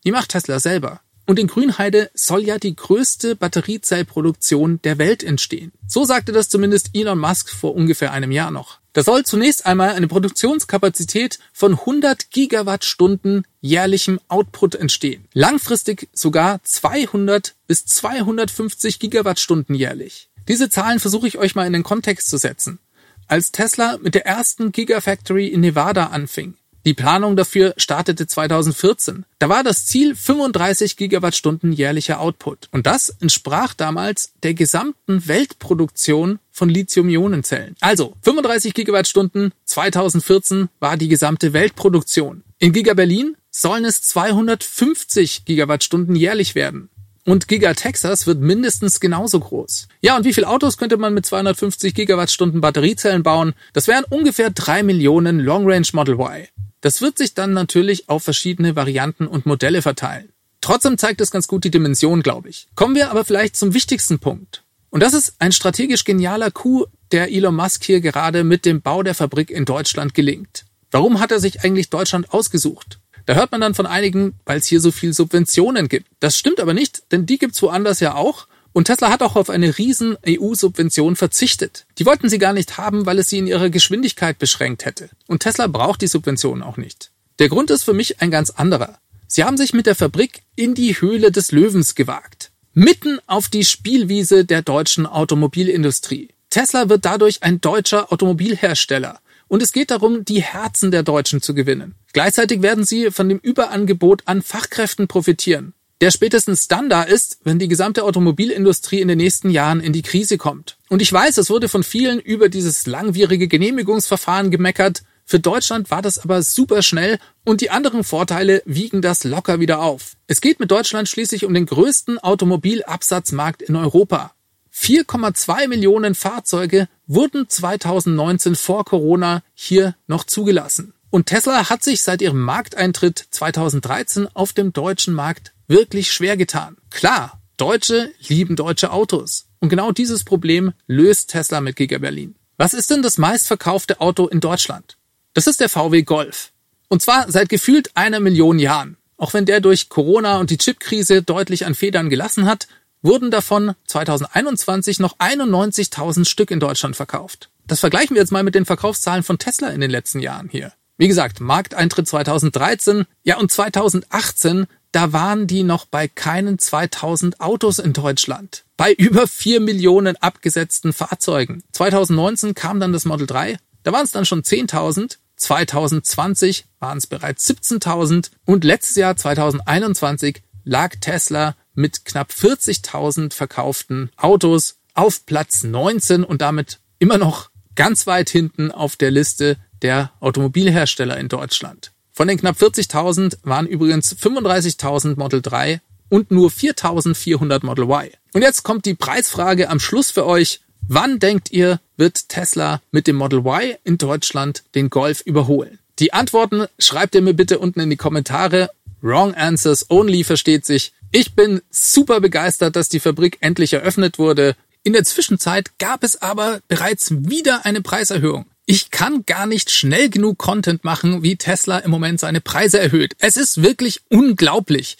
Die 0.04 0.12
macht 0.12 0.30
Tesla 0.30 0.60
selber. 0.60 1.00
Und 1.26 1.38
in 1.38 1.46
Grünheide 1.46 2.10
soll 2.12 2.44
ja 2.44 2.58
die 2.58 2.76
größte 2.76 3.34
Batteriezellproduktion 3.34 4.80
der 4.82 4.98
Welt 4.98 5.22
entstehen. 5.22 5.72
So 5.86 6.04
sagte 6.04 6.32
das 6.32 6.50
zumindest 6.50 6.90
Elon 6.92 7.18
Musk 7.18 7.48
vor 7.48 7.74
ungefähr 7.74 8.12
einem 8.12 8.30
Jahr 8.30 8.50
noch. 8.50 8.80
Da 8.92 9.02
soll 9.02 9.24
zunächst 9.24 9.64
einmal 9.64 9.90
eine 9.90 10.06
Produktionskapazität 10.06 11.38
von 11.52 11.72
100 11.72 12.30
Gigawattstunden 12.30 13.46
jährlichem 13.60 14.20
Output 14.28 14.74
entstehen. 14.74 15.24
Langfristig 15.32 16.08
sogar 16.12 16.62
200 16.62 17.54
bis 17.66 17.86
250 17.86 19.00
Gigawattstunden 19.00 19.74
jährlich. 19.74 20.28
Diese 20.46 20.68
Zahlen 20.68 21.00
versuche 21.00 21.26
ich 21.26 21.38
euch 21.38 21.54
mal 21.54 21.66
in 21.66 21.72
den 21.72 21.82
Kontext 21.82 22.28
zu 22.28 22.36
setzen. 22.36 22.78
Als 23.26 23.50
Tesla 23.50 23.98
mit 24.02 24.14
der 24.14 24.26
ersten 24.26 24.70
Gigafactory 24.70 25.48
in 25.48 25.62
Nevada 25.62 26.08
anfing, 26.08 26.54
die 26.84 26.94
Planung 26.94 27.36
dafür 27.36 27.74
startete 27.76 28.26
2014. 28.26 29.24
Da 29.38 29.48
war 29.48 29.64
das 29.64 29.86
Ziel 29.86 30.14
35 30.14 30.96
Gigawattstunden 30.96 31.72
jährlicher 31.72 32.20
Output. 32.20 32.68
Und 32.72 32.86
das 32.86 33.08
entsprach 33.20 33.74
damals 33.74 34.32
der 34.42 34.54
gesamten 34.54 35.26
Weltproduktion 35.26 36.40
von 36.50 36.68
Lithium-Ionen-Zellen. 36.68 37.76
Also 37.80 38.14
35 38.22 38.74
Gigawattstunden 38.74 39.52
2014 39.64 40.68
war 40.78 40.96
die 40.96 41.08
gesamte 41.08 41.52
Weltproduktion. 41.52 42.44
In 42.58 42.72
Giga 42.72 42.94
Berlin 42.94 43.36
sollen 43.50 43.84
es 43.84 44.02
250 44.02 45.44
Gigawattstunden 45.44 46.16
jährlich 46.16 46.54
werden. 46.54 46.90
Und 47.26 47.48
Giga 47.48 47.72
Texas 47.72 48.26
wird 48.26 48.40
mindestens 48.40 49.00
genauso 49.00 49.40
groß. 49.40 49.88
Ja, 50.02 50.16
und 50.16 50.24
wie 50.24 50.34
viele 50.34 50.48
Autos 50.48 50.76
könnte 50.76 50.98
man 50.98 51.14
mit 51.14 51.24
250 51.24 51.94
Gigawattstunden 51.94 52.60
Batteriezellen 52.60 53.22
bauen? 53.22 53.54
Das 53.72 53.88
wären 53.88 54.04
ungefähr 54.04 54.50
drei 54.50 54.82
Millionen 54.82 55.40
Long 55.40 55.66
Range 55.66 55.86
Model 55.94 56.16
Y. 56.16 56.46
Das 56.84 57.00
wird 57.00 57.16
sich 57.16 57.32
dann 57.32 57.54
natürlich 57.54 58.10
auf 58.10 58.24
verschiedene 58.24 58.76
Varianten 58.76 59.26
und 59.26 59.46
Modelle 59.46 59.80
verteilen. 59.80 60.28
Trotzdem 60.60 60.98
zeigt 60.98 61.22
es 61.22 61.30
ganz 61.30 61.48
gut 61.48 61.64
die 61.64 61.70
Dimension, 61.70 62.22
glaube 62.22 62.50
ich. 62.50 62.66
Kommen 62.74 62.94
wir 62.94 63.10
aber 63.10 63.24
vielleicht 63.24 63.56
zum 63.56 63.72
wichtigsten 63.72 64.18
Punkt. 64.18 64.64
Und 64.90 65.02
das 65.02 65.14
ist 65.14 65.36
ein 65.38 65.52
strategisch 65.52 66.04
genialer 66.04 66.50
Coup, 66.50 66.88
der 67.10 67.32
Elon 67.32 67.56
Musk 67.56 67.84
hier 67.84 68.02
gerade 68.02 68.44
mit 68.44 68.66
dem 68.66 68.82
Bau 68.82 69.02
der 69.02 69.14
Fabrik 69.14 69.50
in 69.50 69.64
Deutschland 69.64 70.12
gelingt. 70.12 70.66
Warum 70.90 71.20
hat 71.20 71.32
er 71.32 71.40
sich 71.40 71.64
eigentlich 71.64 71.88
Deutschland 71.88 72.34
ausgesucht? 72.34 72.98
Da 73.24 73.34
hört 73.34 73.50
man 73.50 73.62
dann 73.62 73.74
von 73.74 73.86
einigen, 73.86 74.34
weil 74.44 74.58
es 74.58 74.66
hier 74.66 74.82
so 74.82 74.90
viel 74.90 75.14
Subventionen 75.14 75.88
gibt. 75.88 76.08
Das 76.20 76.36
stimmt 76.36 76.60
aber 76.60 76.74
nicht, 76.74 77.10
denn 77.12 77.24
die 77.24 77.38
gibt's 77.38 77.62
woanders 77.62 78.00
ja 78.00 78.14
auch 78.14 78.46
und 78.74 78.86
Tesla 78.86 79.08
hat 79.08 79.22
auch 79.22 79.36
auf 79.36 79.50
eine 79.50 79.78
riesen 79.78 80.18
EU-Subvention 80.26 81.14
verzichtet. 81.14 81.86
Die 81.96 82.06
wollten 82.06 82.28
sie 82.28 82.38
gar 82.38 82.52
nicht 82.52 82.76
haben, 82.76 83.06
weil 83.06 83.20
es 83.20 83.28
sie 83.28 83.38
in 83.38 83.46
ihrer 83.46 83.70
Geschwindigkeit 83.70 84.36
beschränkt 84.40 84.84
hätte. 84.84 85.10
Und 85.28 85.44
Tesla 85.44 85.68
braucht 85.68 86.02
die 86.02 86.08
Subvention 86.08 86.60
auch 86.60 86.76
nicht. 86.76 87.12
Der 87.38 87.48
Grund 87.48 87.70
ist 87.70 87.84
für 87.84 87.92
mich 87.92 88.20
ein 88.20 88.32
ganz 88.32 88.50
anderer. 88.50 88.98
Sie 89.28 89.44
haben 89.44 89.56
sich 89.56 89.74
mit 89.74 89.86
der 89.86 89.94
Fabrik 89.94 90.42
in 90.56 90.74
die 90.74 91.00
Höhle 91.00 91.30
des 91.30 91.52
Löwens 91.52 91.94
gewagt. 91.94 92.50
Mitten 92.72 93.20
auf 93.28 93.48
die 93.48 93.64
Spielwiese 93.64 94.44
der 94.44 94.62
deutschen 94.62 95.06
Automobilindustrie. 95.06 96.30
Tesla 96.50 96.88
wird 96.88 97.04
dadurch 97.04 97.44
ein 97.44 97.60
deutscher 97.60 98.12
Automobilhersteller. 98.12 99.20
Und 99.46 99.62
es 99.62 99.72
geht 99.72 99.92
darum, 99.92 100.24
die 100.24 100.42
Herzen 100.42 100.90
der 100.90 101.04
Deutschen 101.04 101.40
zu 101.40 101.54
gewinnen. 101.54 101.94
Gleichzeitig 102.12 102.60
werden 102.60 102.84
sie 102.84 103.12
von 103.12 103.28
dem 103.28 103.38
Überangebot 103.38 104.22
an 104.24 104.42
Fachkräften 104.42 105.06
profitieren 105.06 105.74
der 106.00 106.10
spätestens 106.10 106.68
dann 106.68 106.88
da 106.88 107.02
ist, 107.02 107.38
wenn 107.44 107.58
die 107.58 107.68
gesamte 107.68 108.04
Automobilindustrie 108.04 109.00
in 109.00 109.08
den 109.08 109.18
nächsten 109.18 109.50
Jahren 109.50 109.80
in 109.80 109.92
die 109.92 110.02
Krise 110.02 110.38
kommt. 110.38 110.76
Und 110.88 111.02
ich 111.02 111.12
weiß, 111.12 111.38
es 111.38 111.50
wurde 111.50 111.68
von 111.68 111.82
vielen 111.82 112.18
über 112.18 112.48
dieses 112.48 112.86
langwierige 112.86 113.48
Genehmigungsverfahren 113.48 114.50
gemeckert. 114.50 115.02
Für 115.24 115.40
Deutschland 115.40 115.90
war 115.90 116.02
das 116.02 116.18
aber 116.18 116.42
super 116.42 116.82
schnell 116.82 117.18
und 117.44 117.60
die 117.60 117.70
anderen 117.70 118.04
Vorteile 118.04 118.62
wiegen 118.66 119.00
das 119.02 119.24
locker 119.24 119.60
wieder 119.60 119.80
auf. 119.80 120.16
Es 120.26 120.40
geht 120.40 120.60
mit 120.60 120.70
Deutschland 120.70 121.08
schließlich 121.08 121.44
um 121.44 121.54
den 121.54 121.66
größten 121.66 122.18
Automobilabsatzmarkt 122.18 123.62
in 123.62 123.76
Europa. 123.76 124.32
4,2 124.74 125.68
Millionen 125.68 126.14
Fahrzeuge 126.14 126.88
wurden 127.06 127.48
2019 127.48 128.56
vor 128.56 128.84
Corona 128.84 129.42
hier 129.54 129.94
noch 130.06 130.24
zugelassen. 130.24 130.93
Und 131.14 131.26
Tesla 131.26 131.70
hat 131.70 131.84
sich 131.84 132.02
seit 132.02 132.22
ihrem 132.22 132.40
Markteintritt 132.40 133.24
2013 133.30 134.26
auf 134.34 134.52
dem 134.52 134.72
deutschen 134.72 135.14
Markt 135.14 135.52
wirklich 135.68 136.12
schwer 136.12 136.36
getan. 136.36 136.76
Klar, 136.90 137.40
Deutsche 137.56 138.12
lieben 138.26 138.56
deutsche 138.56 138.90
Autos. 138.90 139.46
Und 139.60 139.68
genau 139.68 139.92
dieses 139.92 140.24
Problem 140.24 140.72
löst 140.88 141.30
Tesla 141.30 141.60
mit 141.60 141.76
Giga 141.76 141.98
Berlin. 141.98 142.34
Was 142.56 142.74
ist 142.74 142.90
denn 142.90 143.00
das 143.00 143.16
meistverkaufte 143.16 144.00
Auto 144.00 144.26
in 144.26 144.40
Deutschland? 144.40 144.96
Das 145.34 145.46
ist 145.46 145.60
der 145.60 145.68
VW 145.68 146.02
Golf. 146.02 146.50
Und 146.88 147.00
zwar 147.00 147.30
seit 147.30 147.48
gefühlt 147.48 147.96
einer 147.96 148.18
Million 148.18 148.58
Jahren. 148.58 148.96
Auch 149.16 149.34
wenn 149.34 149.46
der 149.46 149.60
durch 149.60 149.88
Corona 149.88 150.38
und 150.38 150.50
die 150.50 150.58
Chipkrise 150.58 151.22
deutlich 151.22 151.64
an 151.64 151.76
Federn 151.76 152.10
gelassen 152.10 152.46
hat, 152.46 152.66
wurden 153.02 153.30
davon 153.30 153.76
2021 153.86 154.98
noch 154.98 155.16
91.000 155.20 156.24
Stück 156.24 156.50
in 156.50 156.58
Deutschland 156.58 156.96
verkauft. 156.96 157.50
Das 157.68 157.78
vergleichen 157.78 158.16
wir 158.16 158.20
jetzt 158.20 158.32
mal 158.32 158.42
mit 158.42 158.56
den 158.56 158.66
Verkaufszahlen 158.66 159.22
von 159.22 159.38
Tesla 159.38 159.68
in 159.68 159.80
den 159.80 159.92
letzten 159.92 160.18
Jahren 160.18 160.48
hier. 160.48 160.72
Wie 160.96 161.08
gesagt, 161.08 161.40
Markteintritt 161.40 162.06
2013, 162.06 163.04
ja 163.24 163.38
und 163.38 163.50
2018, 163.50 164.66
da 164.92 165.12
waren 165.12 165.46
die 165.46 165.64
noch 165.64 165.86
bei 165.86 166.06
keinen 166.06 166.58
2000 166.58 167.40
Autos 167.40 167.80
in 167.80 167.92
Deutschland. 167.92 168.64
Bei 168.76 168.92
über 168.92 169.26
4 169.26 169.60
Millionen 169.60 170.16
abgesetzten 170.16 170.92
Fahrzeugen. 170.92 171.64
2019 171.72 172.54
kam 172.54 172.78
dann 172.78 172.92
das 172.92 173.04
Model 173.04 173.26
3, 173.26 173.56
da 173.82 173.92
waren 173.92 174.04
es 174.04 174.12
dann 174.12 174.24
schon 174.24 174.42
10.000 174.42 175.18
2020 175.36 176.66
waren 176.78 176.98
es 176.98 177.06
bereits 177.06 177.48
17.000 177.48 178.30
und 178.44 178.64
letztes 178.64 178.96
Jahr 178.96 179.16
2021 179.16 180.42
lag 180.64 180.94
Tesla 181.00 181.56
mit 181.74 182.04
knapp 182.04 182.30
40.000 182.30 183.32
verkauften 183.32 184.10
Autos 184.16 184.76
auf 184.94 185.26
Platz 185.26 185.64
19 185.64 186.24
und 186.24 186.40
damit 186.40 186.78
immer 186.98 187.18
noch 187.18 187.50
ganz 187.74 188.06
weit 188.06 188.30
hinten 188.30 188.70
auf 188.70 188.96
der 188.96 189.10
Liste 189.10 189.56
der 189.84 190.10
Automobilhersteller 190.18 191.16
in 191.18 191.28
Deutschland. 191.28 191.92
Von 192.10 192.26
den 192.26 192.38
knapp 192.38 192.56
40.000 192.56 193.38
waren 193.42 193.66
übrigens 193.66 194.16
35.000 194.16 195.18
Model 195.18 195.42
3 195.42 195.80
und 196.08 196.30
nur 196.30 196.50
4.400 196.50 197.64
Model 197.64 197.84
Y. 197.84 198.10
Und 198.32 198.42
jetzt 198.42 198.62
kommt 198.62 198.86
die 198.86 198.94
Preisfrage 198.94 199.68
am 199.68 199.78
Schluss 199.78 200.10
für 200.10 200.26
euch. 200.26 200.60
Wann 200.88 201.18
denkt 201.18 201.50
ihr, 201.50 201.80
wird 201.96 202.28
Tesla 202.28 202.80
mit 202.90 203.06
dem 203.06 203.16
Model 203.16 203.40
Y 203.40 203.76
in 203.84 203.98
Deutschland 203.98 204.64
den 204.74 204.90
Golf 204.90 205.20
überholen? 205.20 205.78
Die 205.98 206.12
Antworten 206.12 206.66
schreibt 206.78 207.14
ihr 207.14 207.22
mir 207.22 207.34
bitte 207.34 207.58
unten 207.58 207.80
in 207.80 207.90
die 207.90 207.96
Kommentare. 207.96 208.70
Wrong 209.00 209.34
Answers 209.34 209.90
Only 209.90 210.24
versteht 210.24 210.64
sich. 210.64 210.92
Ich 211.12 211.34
bin 211.34 211.62
super 211.70 212.20
begeistert, 212.20 212.74
dass 212.74 212.88
die 212.88 213.00
Fabrik 213.00 213.38
endlich 213.40 213.72
eröffnet 213.72 214.18
wurde. 214.18 214.56
In 214.82 214.92
der 214.92 215.04
Zwischenzeit 215.04 215.78
gab 215.78 216.02
es 216.02 216.20
aber 216.20 216.60
bereits 216.68 217.10
wieder 217.10 217.64
eine 217.64 217.82
Preiserhöhung. 217.82 218.46
Ich 218.66 218.90
kann 218.90 219.26
gar 219.26 219.44
nicht 219.44 219.70
schnell 219.70 220.08
genug 220.08 220.38
Content 220.38 220.84
machen, 220.84 221.22
wie 221.22 221.36
Tesla 221.36 221.78
im 221.80 221.90
Moment 221.90 222.18
seine 222.18 222.40
Preise 222.40 222.80
erhöht. 222.80 223.14
Es 223.18 223.36
ist 223.36 223.62
wirklich 223.62 224.00
unglaublich. 224.08 224.96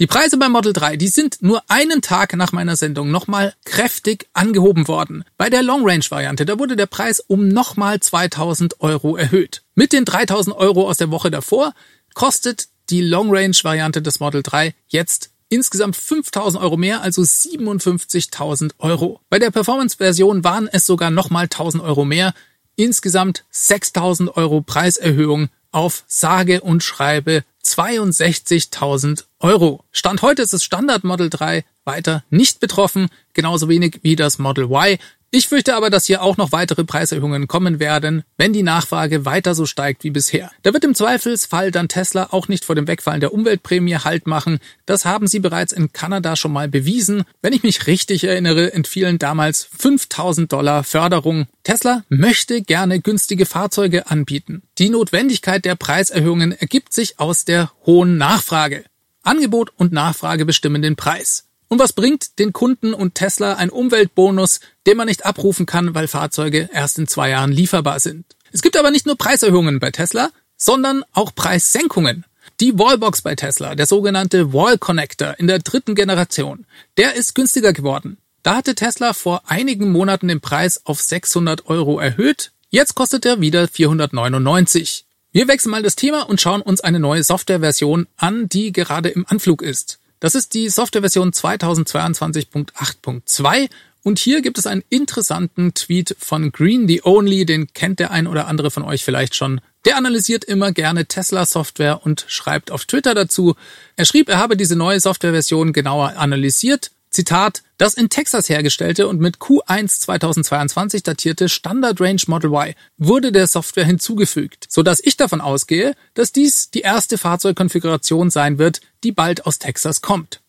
Die 0.00 0.08
Preise 0.08 0.36
beim 0.38 0.50
Model 0.50 0.72
3, 0.72 0.96
die 0.96 1.06
sind 1.06 1.40
nur 1.40 1.62
einen 1.68 2.02
Tag 2.02 2.36
nach 2.36 2.50
meiner 2.50 2.74
Sendung 2.74 3.12
nochmal 3.12 3.54
kräftig 3.64 4.26
angehoben 4.32 4.88
worden. 4.88 5.24
Bei 5.38 5.48
der 5.48 5.62
Long 5.62 5.88
Range 5.88 6.04
Variante, 6.08 6.44
da 6.44 6.58
wurde 6.58 6.74
der 6.74 6.86
Preis 6.86 7.20
um 7.20 7.46
nochmal 7.46 8.00
2000 8.00 8.80
Euro 8.80 9.16
erhöht. 9.16 9.62
Mit 9.76 9.92
den 9.92 10.04
3000 10.04 10.56
Euro 10.56 10.88
aus 10.88 10.96
der 10.96 11.12
Woche 11.12 11.30
davor 11.30 11.74
kostet 12.12 12.68
die 12.90 13.02
Long 13.02 13.28
Range 13.30 13.56
Variante 13.62 14.02
des 14.02 14.18
Model 14.18 14.42
3 14.42 14.74
jetzt 14.88 15.30
insgesamt 15.48 15.94
5000 15.94 16.60
Euro 16.60 16.76
mehr, 16.76 17.02
also 17.02 17.22
57.000 17.22 18.72
Euro. 18.78 19.20
Bei 19.30 19.38
der 19.38 19.52
Performance 19.52 19.96
Version 19.98 20.42
waren 20.42 20.66
es 20.66 20.86
sogar 20.86 21.12
nochmal 21.12 21.44
1000 21.44 21.84
Euro 21.84 22.04
mehr. 22.04 22.34
Insgesamt 22.76 23.44
6000 23.50 24.36
Euro 24.36 24.60
Preiserhöhung 24.60 25.48
auf 25.72 26.04
sage 26.06 26.60
und 26.60 26.82
schreibe 26.82 27.42
62.000 27.64 29.24
Euro. 29.40 29.84
Stand 29.92 30.22
heute 30.22 30.42
ist 30.42 30.52
das 30.52 30.62
Standard 30.62 31.02
Model 31.02 31.30
3 31.30 31.64
weiter 31.84 32.24
nicht 32.30 32.60
betroffen, 32.60 33.08
genauso 33.32 33.68
wenig 33.68 34.00
wie 34.02 34.16
das 34.16 34.38
Model 34.38 34.64
Y. 34.64 34.98
Ich 35.36 35.48
fürchte 35.48 35.74
aber, 35.74 35.90
dass 35.90 36.06
hier 36.06 36.22
auch 36.22 36.38
noch 36.38 36.52
weitere 36.52 36.82
Preiserhöhungen 36.82 37.46
kommen 37.46 37.78
werden, 37.78 38.22
wenn 38.38 38.54
die 38.54 38.62
Nachfrage 38.62 39.26
weiter 39.26 39.54
so 39.54 39.66
steigt 39.66 40.02
wie 40.02 40.08
bisher. 40.08 40.50
Da 40.62 40.72
wird 40.72 40.82
im 40.82 40.94
Zweifelsfall 40.94 41.70
dann 41.70 41.88
Tesla 41.88 42.28
auch 42.30 42.48
nicht 42.48 42.64
vor 42.64 42.74
dem 42.74 42.88
Wegfallen 42.88 43.20
der 43.20 43.34
Umweltprämie 43.34 43.96
Halt 43.96 44.26
machen. 44.26 44.60
Das 44.86 45.04
haben 45.04 45.26
sie 45.26 45.38
bereits 45.38 45.74
in 45.74 45.92
Kanada 45.92 46.36
schon 46.36 46.54
mal 46.54 46.68
bewiesen. 46.68 47.24
Wenn 47.42 47.52
ich 47.52 47.62
mich 47.62 47.86
richtig 47.86 48.24
erinnere, 48.24 48.72
entfielen 48.72 49.18
damals 49.18 49.68
5000 49.76 50.50
Dollar 50.50 50.84
Förderung. 50.84 51.48
Tesla 51.64 52.02
möchte 52.08 52.62
gerne 52.62 53.00
günstige 53.00 53.44
Fahrzeuge 53.44 54.10
anbieten. 54.10 54.62
Die 54.78 54.88
Notwendigkeit 54.88 55.66
der 55.66 55.74
Preiserhöhungen 55.74 56.52
ergibt 56.52 56.94
sich 56.94 57.20
aus 57.20 57.44
der 57.44 57.70
hohen 57.84 58.16
Nachfrage. 58.16 58.86
Angebot 59.22 59.70
und 59.76 59.92
Nachfrage 59.92 60.46
bestimmen 60.46 60.80
den 60.80 60.96
Preis. 60.96 61.45
Und 61.68 61.78
was 61.78 61.92
bringt 61.92 62.38
den 62.38 62.52
Kunden 62.52 62.94
und 62.94 63.14
Tesla 63.14 63.54
ein 63.54 63.70
Umweltbonus, 63.70 64.60
den 64.86 64.96
man 64.96 65.08
nicht 65.08 65.26
abrufen 65.26 65.66
kann, 65.66 65.94
weil 65.94 66.08
Fahrzeuge 66.08 66.68
erst 66.72 66.98
in 66.98 67.08
zwei 67.08 67.30
Jahren 67.30 67.52
lieferbar 67.52 68.00
sind? 68.00 68.24
Es 68.52 68.62
gibt 68.62 68.76
aber 68.76 68.90
nicht 68.90 69.06
nur 69.06 69.16
Preiserhöhungen 69.16 69.80
bei 69.80 69.90
Tesla, 69.90 70.30
sondern 70.56 71.04
auch 71.12 71.34
Preissenkungen. 71.34 72.24
Die 72.60 72.78
Wallbox 72.78 73.22
bei 73.22 73.34
Tesla, 73.34 73.74
der 73.74 73.86
sogenannte 73.86 74.52
Wall 74.52 74.78
Connector 74.78 75.34
in 75.38 75.46
der 75.46 75.58
dritten 75.58 75.94
Generation, 75.94 76.64
der 76.96 77.14
ist 77.14 77.34
günstiger 77.34 77.72
geworden. 77.72 78.18
Da 78.42 78.56
hatte 78.56 78.74
Tesla 78.74 79.12
vor 79.12 79.42
einigen 79.46 79.90
Monaten 79.90 80.28
den 80.28 80.40
Preis 80.40 80.80
auf 80.86 81.02
600 81.02 81.66
Euro 81.66 81.98
erhöht. 81.98 82.52
Jetzt 82.70 82.94
kostet 82.94 83.26
er 83.26 83.40
wieder 83.40 83.66
499. 83.68 85.04
Wir 85.32 85.48
wechseln 85.48 85.72
mal 85.72 85.82
das 85.82 85.96
Thema 85.96 86.22
und 86.22 86.40
schauen 86.40 86.62
uns 86.62 86.80
eine 86.80 87.00
neue 87.00 87.24
Softwareversion 87.24 88.06
an, 88.16 88.48
die 88.48 88.72
gerade 88.72 89.08
im 89.08 89.26
Anflug 89.26 89.62
ist. 89.62 89.98
Das 90.20 90.34
ist 90.34 90.54
die 90.54 90.70
Softwareversion 90.70 91.32
2022.8.2 91.32 93.68
und 94.02 94.18
hier 94.18 94.40
gibt 94.40 94.56
es 94.56 94.66
einen 94.66 94.82
interessanten 94.88 95.74
Tweet 95.74 96.16
von 96.18 96.52
Green 96.52 96.88
the 96.88 97.02
Only, 97.04 97.44
den 97.44 97.66
kennt 97.74 97.98
der 97.98 98.12
ein 98.12 98.26
oder 98.26 98.46
andere 98.46 98.70
von 98.70 98.84
euch 98.84 99.04
vielleicht 99.04 99.34
schon. 99.34 99.60
Der 99.84 99.96
analysiert 99.96 100.44
immer 100.44 100.72
gerne 100.72 101.06
Tesla-Software 101.06 102.00
und 102.04 102.24
schreibt 102.28 102.70
auf 102.70 102.84
Twitter 102.86 103.14
dazu. 103.14 103.56
Er 103.96 104.04
schrieb, 104.04 104.28
er 104.28 104.38
habe 104.38 104.56
diese 104.56 104.76
neue 104.76 105.00
Softwareversion 105.00 105.72
genauer 105.72 106.16
analysiert 106.16 106.92
Zitat, 107.16 107.62
das 107.78 107.94
in 107.94 108.10
Texas 108.10 108.50
hergestellte 108.50 109.08
und 109.08 109.20
mit 109.20 109.38
Q1 109.38 110.00
2022 110.00 111.02
datierte 111.02 111.48
Standard 111.48 111.98
Range 111.98 112.20
Model 112.26 112.50
Y 112.50 112.74
wurde 112.98 113.32
der 113.32 113.46
Software 113.46 113.86
hinzugefügt, 113.86 114.66
so 114.68 114.82
dass 114.82 115.00
ich 115.00 115.16
davon 115.16 115.40
ausgehe, 115.40 115.94
dass 116.12 116.30
dies 116.30 116.70
die 116.70 116.82
erste 116.82 117.16
Fahrzeugkonfiguration 117.16 118.28
sein 118.28 118.58
wird, 118.58 118.82
die 119.02 119.12
bald 119.12 119.46
aus 119.46 119.58
Texas 119.58 120.02
kommt. 120.02 120.42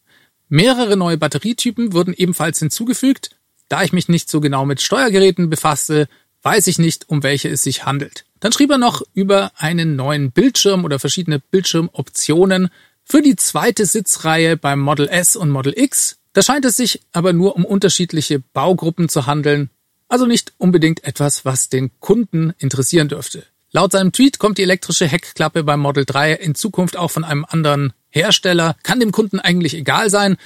Mehrere 0.50 0.98
neue 0.98 1.18
Batterietypen 1.18 1.94
wurden 1.94 2.14
ebenfalls 2.14 2.60
hinzugefügt. 2.60 3.32
Da 3.70 3.84
ich 3.84 3.94
mich 3.94 4.10
nicht 4.10 4.30
so 4.30 4.42
genau 4.42 4.66
mit 4.66 4.82
Steuergeräten 4.82 5.50
befasse, 5.50 6.10
weiß 6.42 6.68
ich 6.68 6.80
nicht, 6.80 7.08
um 7.08 7.24
welche 7.24 7.48
es 7.48 7.64
sich 7.64 7.86
handelt. 7.86 8.26
Dann 8.42 8.52
schrieb 8.52 8.72
er 8.72 8.78
noch 8.78 9.02
über 9.14 9.54
einen 9.56 9.96
neuen 9.96 10.32
Bildschirm 10.32 10.84
oder 10.84 11.00
verschiedene 11.00 11.40
Bildschirmoptionen 11.40 12.70
für 13.06 13.22
die 13.22 13.38
zweite 13.38 13.86
Sitzreihe 13.86 14.58
beim 14.58 14.80
Model 14.80 15.08
S 15.08 15.38
und 15.38 15.50
Model 15.50 15.74
X 15.78 16.18
da 16.38 16.44
scheint 16.44 16.66
es 16.66 16.78
sich 16.78 17.02
aber 17.14 17.34
nur 17.34 17.56
um 17.56 17.66
unterschiedliche 17.66 18.38
Baugruppen 18.38 19.10
zu 19.10 19.26
handeln, 19.26 19.72
also 20.08 20.28
nicht 20.28 20.54
unbedingt 20.60 21.04
etwas, 21.04 21.46
was 21.46 21.68
den 21.70 21.90
Kunden 22.00 22.54
interessieren 22.60 23.08
dürfte. 23.08 23.44
Laut 23.72 23.92
seinem 23.92 24.12
Tweet 24.12 24.38
kommt 24.38 24.60
die 24.60 24.62
elektrische 24.62 25.08
Heckklappe 25.08 25.64
beim 25.64 25.80
Model 25.80 26.06
3 26.06 26.34
in 26.34 26.54
Zukunft 26.54 26.96
auch 26.96 27.10
von 27.10 27.24
einem 27.24 27.44
anderen 27.44 27.92
Hersteller, 28.10 28.76
kann 28.84 29.00
dem 29.00 29.12
Kunden 29.12 29.40
eigentlich 29.40 29.74
egal 29.74 30.12
sein. 30.12 30.38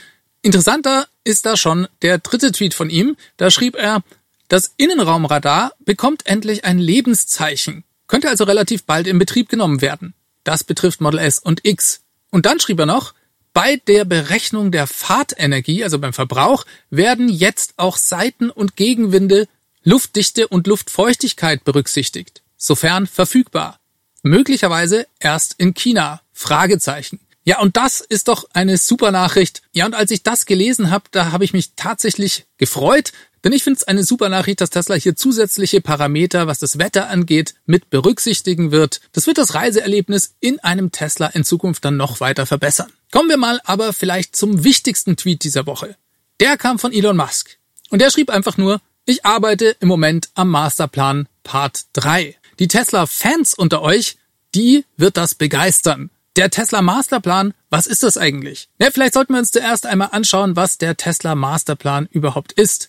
Interessanter 0.42 1.10
ist 1.26 1.46
da 1.46 1.58
schon 1.58 1.90
der 2.04 2.20
dritte 2.20 2.54
Tweet 2.54 2.74
von 2.74 2.90
ihm. 2.90 3.18
Da 3.36 3.52
schrieb 3.52 3.76
er, 3.76 4.02
das 4.48 4.74
Innenraumradar 4.78 5.74
bekommt 5.84 6.26
endlich 6.26 6.64
ein 6.64 6.80
Lebenszeichen, 6.80 7.84
könnte 8.08 8.30
also 8.30 8.46
relativ 8.46 8.86
bald 8.86 9.08
in 9.08 9.20
Betrieb 9.20 9.50
genommen 9.50 9.82
werden. 9.82 10.14
Das 10.46 10.64
betrifft 10.64 11.02
Model 11.02 11.20
S 11.20 11.38
und 11.38 11.66
X. 11.66 12.00
Und 12.30 12.46
dann 12.46 12.62
schrieb 12.62 12.80
er 12.80 12.86
noch, 12.86 13.14
bei 13.54 13.78
der 13.88 14.06
Berechnung 14.06 14.72
der 14.72 14.88
Fahrtenergie, 14.88 15.84
also 15.84 16.00
beim 16.00 16.14
Verbrauch, 16.14 16.66
werden 16.90 17.30
jetzt 17.30 17.74
auch 17.78 17.98
Seiten- 17.98 18.50
und 18.50 18.76
Gegenwinde, 18.76 19.48
Luftdichte 19.84 20.48
und 20.48 20.68
Luftfeuchtigkeit 20.68 21.64
berücksichtigt, 21.64 22.42
sofern 22.58 23.08
verfügbar. 23.08 23.80
Möglicherweise 24.24 25.08
erst 25.20 25.56
in 25.58 25.74
China. 25.74 26.22
Fragezeichen. 26.34 27.20
Ja, 27.44 27.60
und 27.60 27.76
das 27.76 28.02
ist 28.02 28.28
doch 28.28 28.46
eine 28.54 28.78
super 28.78 29.12
Nachricht. 29.12 29.64
Ja, 29.72 29.86
und 29.86 29.96
als 29.96 30.12
ich 30.12 30.24
das 30.24 30.46
gelesen 30.46 30.92
habe, 30.92 31.06
da 31.12 31.32
habe 31.32 31.44
ich 31.44 31.54
mich 31.54 31.74
tatsächlich 31.76 32.46
gefreut, 32.58 33.12
denn 33.44 33.54
ich 33.54 33.64
finde 33.64 33.78
es 33.78 33.84
eine 33.88 34.04
super 34.04 34.30
Nachricht, 34.30 34.62
dass 34.62 34.70
Tesla 34.70 34.96
hier 34.96 35.16
zusätzliche 35.16 35.82
Parameter, 35.82 36.46
was 36.46 36.60
das 36.60 36.78
Wetter 36.78 37.10
angeht, 37.10 37.56
mit 37.66 37.90
berücksichtigen 37.90 38.72
wird. 38.72 39.02
Das 39.14 39.26
wird 39.26 39.40
das 39.40 39.56
Reiseerlebnis 39.56 40.36
in 40.40 40.60
einem 40.60 40.92
Tesla 40.92 41.28
in 41.28 41.44
Zukunft 41.44 41.84
dann 41.84 41.98
noch 41.98 42.20
weiter 42.20 42.46
verbessern. 42.46 42.92
Kommen 43.12 43.30
wir 43.30 43.38
mal 43.38 43.60
aber 43.64 43.94
vielleicht 43.94 44.36
zum 44.36 44.64
wichtigsten 44.64 45.18
Tweet 45.18 45.44
dieser 45.44 45.66
Woche. 45.66 45.96
Der 46.40 46.58
kam 46.58 46.78
von 46.78 46.94
Elon 46.94 47.18
Musk. 47.18 47.58
Und 47.90 48.02
er 48.02 48.12
schrieb 48.12 48.30
einfach 48.30 48.58
nur, 48.58 48.80
ich 49.06 49.26
arbeite 49.26 49.76
im 49.80 49.88
Moment 49.88 50.30
am 50.36 50.50
Masterplan 50.50 51.28
Part 51.44 51.86
3. 51.94 52.36
Die 52.60 52.68
Tesla-Fans 52.68 53.56
unter 53.56 53.82
euch, 53.82 54.18
die 54.54 54.86
wird 54.98 55.18
das 55.18 55.34
begeistern. 55.34 56.12
Der 56.38 56.50
Tesla 56.50 56.82
Masterplan, 56.82 57.54
was 57.70 57.88
ist 57.88 58.04
das 58.04 58.16
eigentlich? 58.16 58.70
Ja, 58.80 58.90
vielleicht 58.90 59.16
sollten 59.16 59.34
wir 59.34 59.40
uns 59.40 59.52
zuerst 59.52 59.86
einmal 59.86 60.10
anschauen, 60.14 60.56
was 60.56 60.78
der 60.78 60.96
Tesla 60.96 61.36
Masterplan 61.36 62.08
überhaupt 62.10 62.54
ist. 62.54 62.88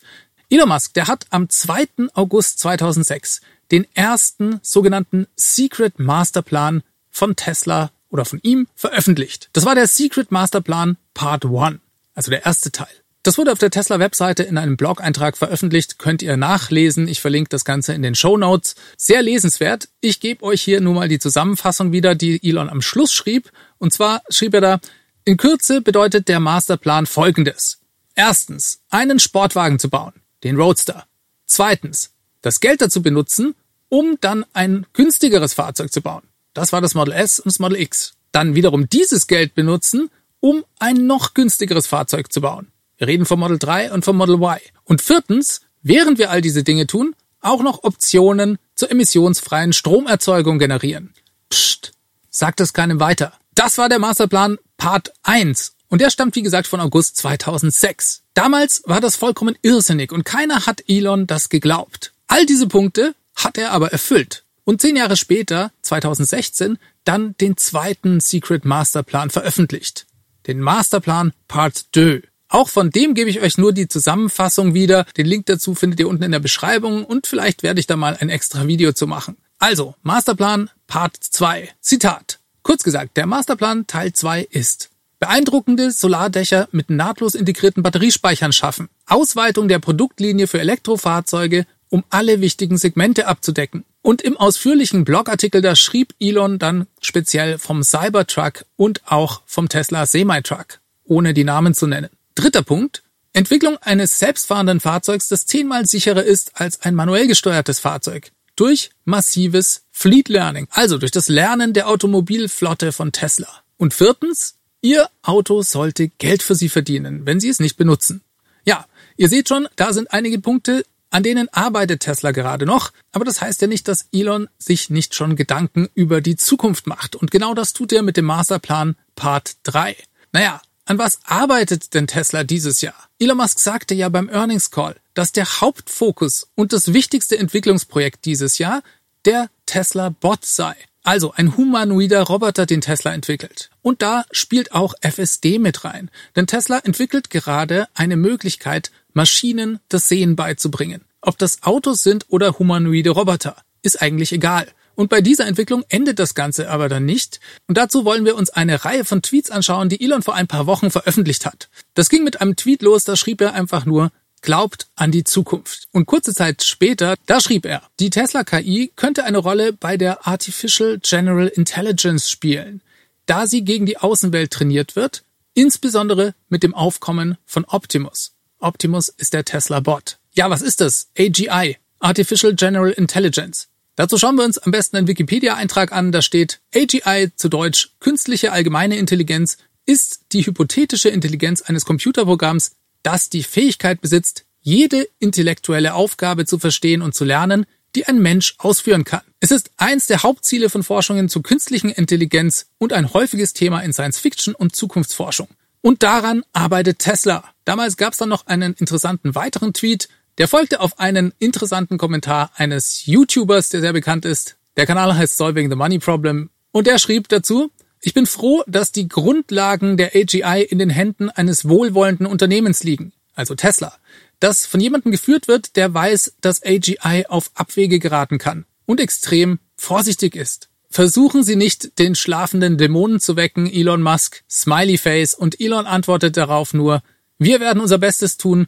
Elon 0.49 0.69
Musk, 0.69 0.95
der 0.95 1.09
hat 1.09 1.27
am 1.31 1.49
2. 1.49 1.89
August 2.15 2.61
2006 2.61 3.41
den 3.73 3.85
ersten 3.95 4.61
sogenannten 4.63 5.27
Secret 5.35 5.99
Masterplan 5.99 6.85
von 7.11 7.35
Tesla 7.35 7.91
oder 8.11 8.25
von 8.25 8.39
ihm 8.45 8.69
veröffentlicht. 8.77 9.51
Das 9.55 9.65
war 9.65 9.75
der 9.75 9.89
Secret 9.89 10.31
Masterplan 10.31 10.97
Part 11.13 11.45
1, 11.45 11.81
also 12.15 12.31
der 12.31 12.47
erste 12.47 12.71
Teil. 12.71 13.02
Das 13.25 13.39
wurde 13.39 13.53
auf 13.53 13.59
der 13.61 13.71
Tesla-Webseite 13.71 14.43
in 14.43 14.59
einem 14.59 14.77
Blog-Eintrag 14.77 15.37
veröffentlicht, 15.37 16.01
könnt 16.01 16.23
ihr 16.23 16.37
nachlesen. 16.37 17.07
Ich 17.07 17.21
verlinke 17.21 17.51
das 17.51 17.65
Ganze 17.65 17.95
in 17.95 18.03
den 18.03 18.17
Show 18.17 18.37
Notes. 18.37 18.75
Sehr 18.97 19.23
lesenswert. 19.23 19.89
Ich 20.01 20.19
gebe 20.19 20.43
euch 20.43 20.61
hier 20.61 20.81
nur 20.81 20.95
mal 20.95 21.09
die 21.09 21.21
Zusammenfassung 21.21 21.93
wieder, 21.93 22.17
die 22.17 22.43
Elon 22.43 22.69
am 22.69 22.83
Schluss 22.83 23.13
schrieb. 23.13 23.53
Und 23.79 23.93
zwar 23.93 24.23
schrieb 24.29 24.55
er 24.55 24.61
da, 24.61 24.81
in 25.25 25.37
Kürze 25.37 25.83
bedeutet 25.83 26.27
der 26.27 26.41
Masterplan 26.41 27.07
folgendes. 27.07 27.79
Erstens, 28.17 28.81
einen 28.91 29.21
Sportwagen 29.21 29.79
zu 29.79 29.89
bauen, 29.89 30.15
den 30.43 30.57
Roadster. 30.57 31.07
Zweitens, 31.47 32.11
das 32.41 32.59
Geld 32.59 32.81
dazu 32.81 33.03
benutzen, 33.03 33.55
um 33.89 34.19
dann 34.21 34.45
ein 34.53 34.85
günstigeres 34.95 35.55
Fahrzeug 35.55 35.93
zu 35.93 36.03
bauen. 36.03 36.23
Das 36.55 36.73
war 36.73 36.81
das 36.81 36.95
Model 36.95 37.15
S 37.15 37.39
und 37.39 37.53
das 37.53 37.61
Model 37.61 37.81
X. 37.81 38.15
Dann 38.33 38.57
wiederum 38.57 38.89
dieses 38.89 39.29
Geld 39.29 39.55
benutzen, 39.55 40.11
um 40.41 40.65
ein 40.81 41.07
noch 41.07 41.35
günstigeres 41.35 41.87
Fahrzeug 41.87 42.33
zu 42.33 42.41
bauen. 42.41 42.72
Wir 43.03 43.09
reden 43.09 43.27
vom 43.27 43.41
Model 43.41 43.59
3 43.59 43.91
und 43.91 44.05
vom 44.05 44.17
Model 44.17 44.37
Y. 44.37 44.61
Und 44.85 45.03
viertens, 45.03 45.63
während 45.83 46.21
wir 46.21 46.31
all 46.31 46.41
diese 46.41 46.63
Dinge 46.63 46.87
tun, 46.87 47.17
auch 47.41 47.61
noch 47.61 47.83
Optionen 47.83 48.59
zur 48.77 48.93
emissionsfreien 48.93 49.73
Stromerzeugung 49.73 50.61
generieren. 50.61 51.13
Psst, 51.51 51.95
sagt 52.31 52.61
es 52.61 52.73
keinem 52.73 53.01
weiter. 53.01 53.33
Das 53.57 53.77
war 53.77 53.89
der 53.89 53.99
Masterplan 53.99 54.57
Part 54.77 55.13
1 55.25 55.75
und 55.89 56.01
der 56.01 56.11
stammt 56.11 56.37
wie 56.37 56.43
gesagt 56.43 56.69
von 56.69 56.79
August 56.79 57.17
2006. 57.17 58.23
Damals 58.35 58.85
war 58.87 59.01
das 59.01 59.17
vollkommen 59.17 59.59
irrsinnig 59.63 60.13
und 60.13 60.25
keiner 60.25 60.67
hat 60.67 60.85
Elon 60.87 61.27
das 61.27 61.49
geglaubt. 61.49 62.13
All 62.29 62.47
diese 62.47 62.69
Punkte 62.69 63.17
hat 63.35 63.59
er 63.59 63.73
aber 63.73 63.91
erfüllt 63.91 64.45
und 64.63 64.81
zehn 64.81 64.95
Jahre 64.95 65.17
später, 65.17 65.73
2016, 65.83 66.79
dann 67.03 67.37
den 67.39 67.57
zweiten 67.57 68.21
Secret 68.21 68.65
Masterplan 68.65 69.31
veröffentlicht. 69.31 70.07
Den 70.47 70.61
Masterplan 70.61 71.33
Part 71.49 71.87
2. 71.93 72.23
Auch 72.53 72.69
von 72.69 72.91
dem 72.91 73.15
gebe 73.15 73.31
ich 73.31 73.41
euch 73.41 73.57
nur 73.57 73.73
die 73.73 73.89
Zusammenfassung 73.89 74.75
wieder. 74.75 75.07
Den 75.17 75.25
Link 75.25 75.47
dazu 75.47 75.75
findet 75.75 76.01
ihr 76.01 76.09
unten 76.09 76.23
in 76.23 76.33
der 76.33 76.39
Beschreibung 76.39 77.07
und 77.07 77.27
vielleicht 77.27 77.63
werde 77.63 77.81
ich 77.81 77.87
da 77.87 77.97
mal 77.97 78.19
ein 78.21 78.29
extra 78.29 78.67
Video 78.67 78.93
zu 78.93 79.07
machen. 79.07 79.39
Also, 79.59 79.95
Masterplan 80.03 80.69
Part 80.87 81.17
2. 81.17 81.71
Zitat. 81.81 82.41
Kurz 82.63 82.83
gesagt, 82.83 83.17
der 83.17 83.25
Masterplan 83.25 83.87
Teil 83.87 84.13
2 84.13 84.43
ist 84.51 84.91
beeindruckende 85.19 85.93
Solardächer 85.93 86.69
mit 86.73 86.91
nahtlos 86.91 87.35
integrierten 87.35 87.83
Batteriespeichern 87.83 88.53
schaffen, 88.53 88.91
Ausweitung 89.07 89.69
der 89.69 89.79
Produktlinie 89.79 90.47
für 90.47 90.61
Elektrofahrzeuge, 90.61 91.65
um 91.89 92.05
alle 92.11 92.43
wichtigen 92.43 92.77
Segmente 92.77 93.29
abzudecken. 93.29 93.87
Und 94.03 94.21
im 94.21 94.37
ausführlichen 94.37 95.07
Blogartikel 95.07 95.63
da 95.63 95.75
schrieb 95.75 96.15
Elon 96.21 96.59
dann 96.59 96.87
speziell 97.01 97.57
vom 97.57 97.83
Cybertruck 97.83 98.67
und 98.77 99.01
auch 99.07 99.41
vom 99.47 99.71
Tesla 99.71 100.05
Semi-Truck, 100.05 100.81
ohne 101.05 101.33
die 101.33 101.45
Namen 101.45 101.73
zu 101.73 101.87
nennen. 101.87 102.11
Dritter 102.35 102.63
Punkt. 102.63 103.03
Entwicklung 103.33 103.79
eines 103.79 104.19
selbstfahrenden 104.19 104.81
Fahrzeugs, 104.81 105.29
das 105.29 105.47
zehnmal 105.47 105.87
sicherer 105.87 106.23
ist 106.23 106.61
als 106.61 106.83
ein 106.83 106.95
manuell 106.95 107.27
gesteuertes 107.27 107.79
Fahrzeug. 107.79 108.31
Durch 108.57 108.91
massives 109.05 109.85
Fleet 109.91 110.29
Learning, 110.29 110.69
also 110.71 110.99
durch 110.99 111.13
das 111.13 111.29
Lernen 111.29 111.73
der 111.73 111.89
Automobilflotte 111.89 112.93
von 112.93 113.13
Tesla. 113.13 113.49
Und 113.79 113.95
viertens, 113.95 114.57
Ihr 114.85 115.09
Auto 115.23 115.63
sollte 115.63 116.09
Geld 116.09 116.43
für 116.43 116.57
Sie 116.57 116.69
verdienen, 116.69 117.25
wenn 117.25 117.39
Sie 117.39 117.49
es 117.49 117.61
nicht 117.61 117.77
benutzen. 117.77 118.21
Ja, 118.65 118.87
ihr 119.17 119.29
seht 119.29 119.49
schon, 119.49 119.69
da 119.77 119.93
sind 119.93 120.13
einige 120.13 120.41
Punkte, 120.41 120.85
an 121.11 121.23
denen 121.23 121.49
arbeitet 121.51 122.01
Tesla 122.01 122.33
gerade 122.33 122.67
noch, 122.67 122.91
aber 123.13 123.25
das 123.25 123.41
heißt 123.41 123.63
ja 123.63 123.69
nicht, 123.69 123.87
dass 123.87 124.09
Elon 124.13 124.49
sich 124.59 124.91
nicht 124.91 125.15
schon 125.15 125.37
Gedanken 125.37 125.89
über 125.95 126.21
die 126.21 126.37
Zukunft 126.37 126.87
macht. 126.89 127.15
Und 127.15 127.31
genau 127.31 127.55
das 127.55 127.75
tut 127.75 127.93
er 127.93 128.03
mit 128.03 128.17
dem 128.17 128.25
Masterplan 128.25 128.97
Part 129.15 129.57
3. 129.65 129.97
Naja, 130.33 130.61
an 130.85 130.99
was 130.99 131.21
arbeitet 131.25 131.95
denn 131.95 132.07
Tesla 132.07 132.45
dieses 132.45 132.81
Jahr? 132.81 133.09
Elon 133.19 133.37
Musk 133.37 133.59
sagte 133.61 133.95
ja 133.95 134.09
beim 134.09 134.29
Earnings 134.29 134.71
Call, 134.71 134.97
dass 135.15 135.33
der 135.33 135.61
Hauptfokus 135.61 136.49
und 136.55 136.73
das 136.73 136.93
wichtigste 136.93 137.39
Entwicklungsprojekt 137.39 138.25
dieses 138.25 138.59
Jahr 138.59 138.83
der 139.25 139.49
Tesla 139.67 140.09
Bot 140.09 140.45
sei. 140.45 140.75
Also 141.05 141.33
ein 141.33 141.57
humanoider 141.57 142.23
Roboter, 142.23 142.67
den 142.67 142.81
Tesla 142.81 143.13
entwickelt. 143.13 143.71
Und 143.83 144.03
da 144.03 144.25
spielt 144.31 144.73
auch 144.73 144.95
FSD 145.01 145.59
mit 145.59 145.85
rein. 145.85 146.11
Denn 146.37 146.47
Tesla 146.47 146.79
entwickelt 146.79 147.31
gerade 147.31 147.89
eine 147.95 148.17
Möglichkeit, 148.17 148.93
Maschinen 149.13 149.81
das 149.89 150.09
Sehen 150.09 150.37
beizubringen. 150.37 151.05
Ob 151.21 151.39
das 151.39 151.63
Autos 151.63 152.03
sind 152.03 152.27
oder 152.29 152.59
humanoide 152.59 153.11
Roboter, 153.11 153.57
ist 153.83 154.01
eigentlich 154.01 154.33
egal. 154.33 154.67
Und 154.95 155.09
bei 155.09 155.21
dieser 155.21 155.47
Entwicklung 155.47 155.85
endet 155.89 156.19
das 156.19 156.35
Ganze 156.35 156.71
aber 156.71 156.89
dann 156.89 157.05
nicht. 157.05 157.41
Und 157.67 157.79
dazu 157.79 158.05
wollen 158.05 158.25
wir 158.25 158.37
uns 158.37 158.51
eine 158.51 158.85
Reihe 158.85 159.05
von 159.05 159.23
Tweets 159.23 159.51
anschauen, 159.51 159.89
die 159.89 160.03
Elon 160.03 160.23
vor 160.23 160.35
ein 160.35 160.49
paar 160.49 160.67
Wochen 160.67 160.91
veröffentlicht 160.91 161.47
hat. 161.47 161.69
Das 161.95 162.09
ging 162.09 162.25
mit 162.25 162.41
einem 162.41 162.57
Tweet 162.57 162.83
los, 162.83 163.05
da 163.05 163.17
schrieb 163.17 163.41
er 163.41 163.55
einfach 163.55 163.87
nur, 163.87 164.11
glaubt 164.43 164.89
an 164.97 165.11
die 165.11 165.25
Zukunft. 165.25 165.89
Und 165.93 166.07
kurze 166.07 166.35
Zeit 166.35 166.63
später, 166.65 167.15
da 167.27 167.41
schrieb 167.41 167.65
er, 167.65 167.83
die 168.01 168.11
Tesla 168.11 168.45
KI 168.45 168.93
könnte 168.95 169.25
eine 169.25 169.39
Rolle 169.39 169.73
bei 169.73 169.97
der 169.97 170.27
Artificial 170.27 170.99
General 171.03 171.47
Intelligence 171.47 172.31
spielen, 172.31 172.83
da 173.27 173.47
sie 173.47 173.65
gegen 173.65 173.87
die 173.87 173.99
Außenwelt 173.99 174.51
trainiert 174.51 174.97
wird, 174.97 175.23
insbesondere 175.55 176.35
mit 176.49 176.63
dem 176.63 176.75
Aufkommen 176.75 177.39
von 177.47 177.65
Optimus. 177.65 178.33
Optimus 178.59 179.09
ist 179.09 179.33
der 179.33 179.45
Tesla 179.45 179.81
Bot. 179.81 180.19
Ja, 180.35 180.51
was 180.51 180.63
ist 180.63 180.81
das? 180.81 181.09
AGI, 181.19 181.77
Artificial 182.01 182.55
General 182.55 182.91
Intelligence. 182.91 183.69
Dazu 183.95 184.17
schauen 184.17 184.37
wir 184.37 184.45
uns 184.45 184.59
am 184.59 184.73
besten 184.73 184.97
einen 184.97 185.07
Wikipedia-Eintrag 185.07 185.93
an, 185.93 186.13
da 186.13 186.23
steht 186.23 186.61
AGI 186.75 187.31
zu 187.37 187.49
Deutsch 187.49 187.91
künstliche 188.01 188.53
allgemeine 188.53 188.97
Intelligenz 188.97 189.59
ist 189.85 190.21
die 190.33 190.47
hypothetische 190.47 191.09
Intelligenz 191.09 191.63
eines 191.63 191.85
Computerprogramms, 191.85 192.73
das 193.03 193.29
die 193.29 193.43
Fähigkeit 193.43 194.01
besitzt, 194.01 194.45
jede 194.61 195.09
intellektuelle 195.19 195.95
Aufgabe 195.95 196.47
zu 196.47 196.59
verstehen 196.59 197.03
und 197.03 197.15
zu 197.15 197.25
lernen, 197.25 197.67
die 197.95 198.07
ein 198.07 198.23
Mensch 198.23 198.55
ausführen 198.59 199.05
kann. 199.05 199.23
Es 199.41 199.51
ist 199.51 199.71
eins 199.77 200.07
der 200.07 200.23
Hauptziele 200.23 200.71
von 200.71 200.83
Forschungen 200.83 201.29
zu 201.29 201.43
künstlichen 201.43 201.91
Intelligenz 201.91 202.67
und 202.79 202.93
ein 202.93 203.13
häufiges 203.13 203.53
Thema 203.53 203.81
in 203.81 203.93
Science 203.93 204.19
Fiction 204.19 204.55
und 204.55 204.75
Zukunftsforschung. 204.75 205.49
Und 205.83 206.05
daran 206.05 206.45
arbeitet 206.53 207.01
Tesla. 207.01 207.45
Damals 207.65 207.97
gab 207.97 208.13
es 208.13 208.19
dann 208.19 208.29
noch 208.29 208.47
einen 208.47 208.73
interessanten 208.75 209.35
weiteren 209.35 209.73
Tweet, 209.73 210.09
der 210.39 210.49
folgte 210.49 210.81
auf 210.81 210.99
einen 210.99 211.33
interessanten 211.39 211.99
Kommentar 211.99 212.51
eines 212.55 213.07
YouTubers, 213.07 213.69
der 213.69 213.81
sehr 213.81 213.93
bekannt 213.93 214.25
ist. 214.25 214.57
Der 214.77 214.87
Kanal 214.87 215.15
heißt 215.17 215.37
Solving 215.37 215.71
the 215.71 215.77
Money 215.77 215.99
Problem. 215.99 216.51
Und 216.71 216.87
der 216.87 216.99
schrieb 216.99 217.29
dazu, 217.29 217.71
ich 218.01 218.15
bin 218.15 218.27
froh, 218.27 218.65
dass 218.67 218.91
die 218.91 219.09
Grundlagen 219.09 219.97
der 219.97 220.17
AGI 220.17 220.67
in 220.69 220.79
den 220.79 220.91
Händen 220.91 221.31
eines 221.31 221.69
wohlwollenden 221.69 222.27
Unternehmens 222.27 222.83
liegen, 222.83 223.13
also 223.35 223.55
Tesla, 223.55 223.95
das 224.41 224.67
von 224.67 224.81
jemandem 224.81 225.13
geführt 225.13 225.47
wird, 225.47 225.77
der 225.77 225.95
weiß, 225.95 226.35
dass 226.41 226.65
AGI 226.65 227.27
auf 227.29 227.53
Abwege 227.55 228.01
geraten 228.01 228.39
kann 228.39 228.65
und 228.87 228.99
extrem 228.99 229.61
vorsichtig 229.77 230.35
ist. 230.35 230.69
Versuchen 230.91 231.45
Sie 231.45 231.57
nicht, 231.57 231.99
den 231.99 232.15
schlafenden 232.15 232.77
Dämonen 232.77 233.21
zu 233.21 233.37
wecken, 233.37 233.67
Elon 233.67 234.03
Musk, 234.03 234.43
Smiley 234.51 234.99
Face, 234.99 235.35
und 235.35 235.61
Elon 235.61 235.87
antwortet 235.87 236.37
darauf 236.37 236.75
nur, 236.75 237.03
wir 237.39 237.61
werden 237.61 237.81
unser 237.81 237.99
Bestes 237.99 238.37
tun, 238.37 238.67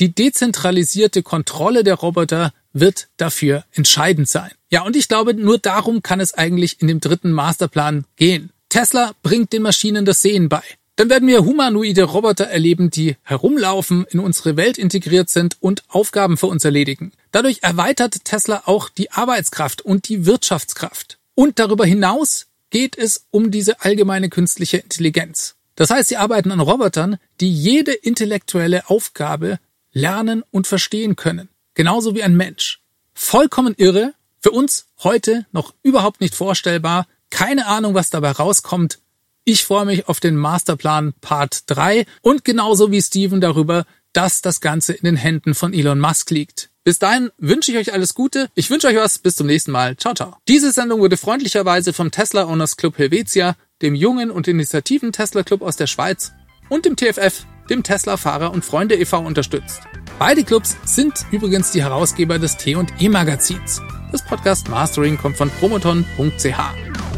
die 0.00 0.14
dezentralisierte 0.14 1.22
Kontrolle 1.22 1.84
der 1.84 1.94
Roboter 1.94 2.52
wird 2.72 3.08
dafür 3.16 3.64
entscheidend 3.72 4.28
sein. 4.28 4.50
Ja, 4.70 4.82
und 4.82 4.96
ich 4.96 5.08
glaube, 5.08 5.34
nur 5.34 5.58
darum 5.58 6.02
kann 6.02 6.20
es 6.20 6.34
eigentlich 6.34 6.80
in 6.80 6.88
dem 6.88 7.00
dritten 7.00 7.32
Masterplan 7.32 8.04
gehen. 8.16 8.50
Tesla 8.68 9.12
bringt 9.22 9.52
den 9.52 9.62
Maschinen 9.62 10.04
das 10.04 10.20
Sehen 10.20 10.48
bei. 10.48 10.62
Dann 10.96 11.10
werden 11.10 11.28
wir 11.28 11.44
humanoide 11.44 12.04
Roboter 12.04 12.46
erleben, 12.46 12.90
die 12.90 13.16
herumlaufen, 13.22 14.06
in 14.10 14.18
unsere 14.18 14.56
Welt 14.56 14.78
integriert 14.78 15.28
sind 15.28 15.56
und 15.60 15.82
Aufgaben 15.88 16.38
für 16.38 16.46
uns 16.46 16.64
erledigen. 16.64 17.12
Dadurch 17.32 17.58
erweitert 17.62 18.24
Tesla 18.24 18.62
auch 18.64 18.88
die 18.88 19.12
Arbeitskraft 19.12 19.82
und 19.82 20.08
die 20.08 20.24
Wirtschaftskraft. 20.24 21.18
Und 21.34 21.58
darüber 21.58 21.84
hinaus 21.84 22.46
geht 22.70 22.96
es 22.96 23.26
um 23.30 23.50
diese 23.50 23.82
allgemeine 23.82 24.30
künstliche 24.30 24.78
Intelligenz. 24.78 25.54
Das 25.74 25.90
heißt, 25.90 26.08
sie 26.08 26.16
arbeiten 26.16 26.50
an 26.50 26.60
Robotern, 26.60 27.18
die 27.40 27.52
jede 27.52 27.92
intellektuelle 27.92 28.88
Aufgabe 28.88 29.58
lernen 29.96 30.44
und 30.50 30.66
verstehen 30.66 31.16
können. 31.16 31.48
Genauso 31.72 32.14
wie 32.14 32.22
ein 32.22 32.36
Mensch. 32.36 32.80
Vollkommen 33.14 33.74
irre, 33.78 34.12
für 34.40 34.50
uns 34.50 34.88
heute 35.02 35.46
noch 35.52 35.74
überhaupt 35.82 36.20
nicht 36.20 36.34
vorstellbar. 36.34 37.06
Keine 37.30 37.66
Ahnung, 37.66 37.94
was 37.94 38.10
dabei 38.10 38.32
rauskommt. 38.32 38.98
Ich 39.44 39.64
freue 39.64 39.86
mich 39.86 40.06
auf 40.06 40.20
den 40.20 40.36
Masterplan 40.36 41.14
Part 41.22 41.62
3 41.68 42.04
und 42.20 42.44
genauso 42.44 42.90
wie 42.92 43.00
Steven 43.00 43.40
darüber, 43.40 43.86
dass 44.12 44.42
das 44.42 44.60
Ganze 44.60 44.92
in 44.92 45.04
den 45.04 45.16
Händen 45.16 45.54
von 45.54 45.72
Elon 45.72 45.98
Musk 45.98 46.30
liegt. 46.30 46.68
Bis 46.84 46.98
dahin 46.98 47.30
wünsche 47.38 47.72
ich 47.72 47.78
euch 47.78 47.94
alles 47.94 48.14
Gute. 48.14 48.50
Ich 48.54 48.68
wünsche 48.68 48.88
euch 48.88 48.96
was. 48.96 49.18
Bis 49.18 49.36
zum 49.36 49.46
nächsten 49.46 49.72
Mal. 49.72 49.96
Ciao, 49.96 50.14
ciao. 50.14 50.36
Diese 50.46 50.72
Sendung 50.72 51.00
wurde 51.00 51.16
freundlicherweise 51.16 51.94
vom 51.94 52.10
Tesla 52.10 52.44
Owners 52.44 52.76
Club 52.76 52.98
Helvetia, 52.98 53.56
dem 53.80 53.94
jungen 53.94 54.30
und 54.30 54.46
initiativen 54.46 55.12
Tesla 55.12 55.42
Club 55.42 55.62
aus 55.62 55.76
der 55.76 55.86
Schweiz 55.86 56.32
und 56.68 56.84
dem 56.84 56.96
TFF 56.96 57.46
dem 57.70 57.82
Tesla-Fahrer 57.82 58.52
und 58.52 58.64
Freunde 58.64 58.96
e.V. 58.96 59.18
unterstützt. 59.20 59.82
Beide 60.18 60.44
Clubs 60.44 60.76
sind 60.84 61.14
übrigens 61.30 61.72
die 61.72 61.82
Herausgeber 61.82 62.38
des 62.38 62.56
T&E-Magazins. 62.56 63.82
Das 64.12 64.24
Podcast 64.24 64.68
Mastering 64.68 65.18
kommt 65.18 65.36
von 65.36 65.50
promoton.ch. 65.50 67.15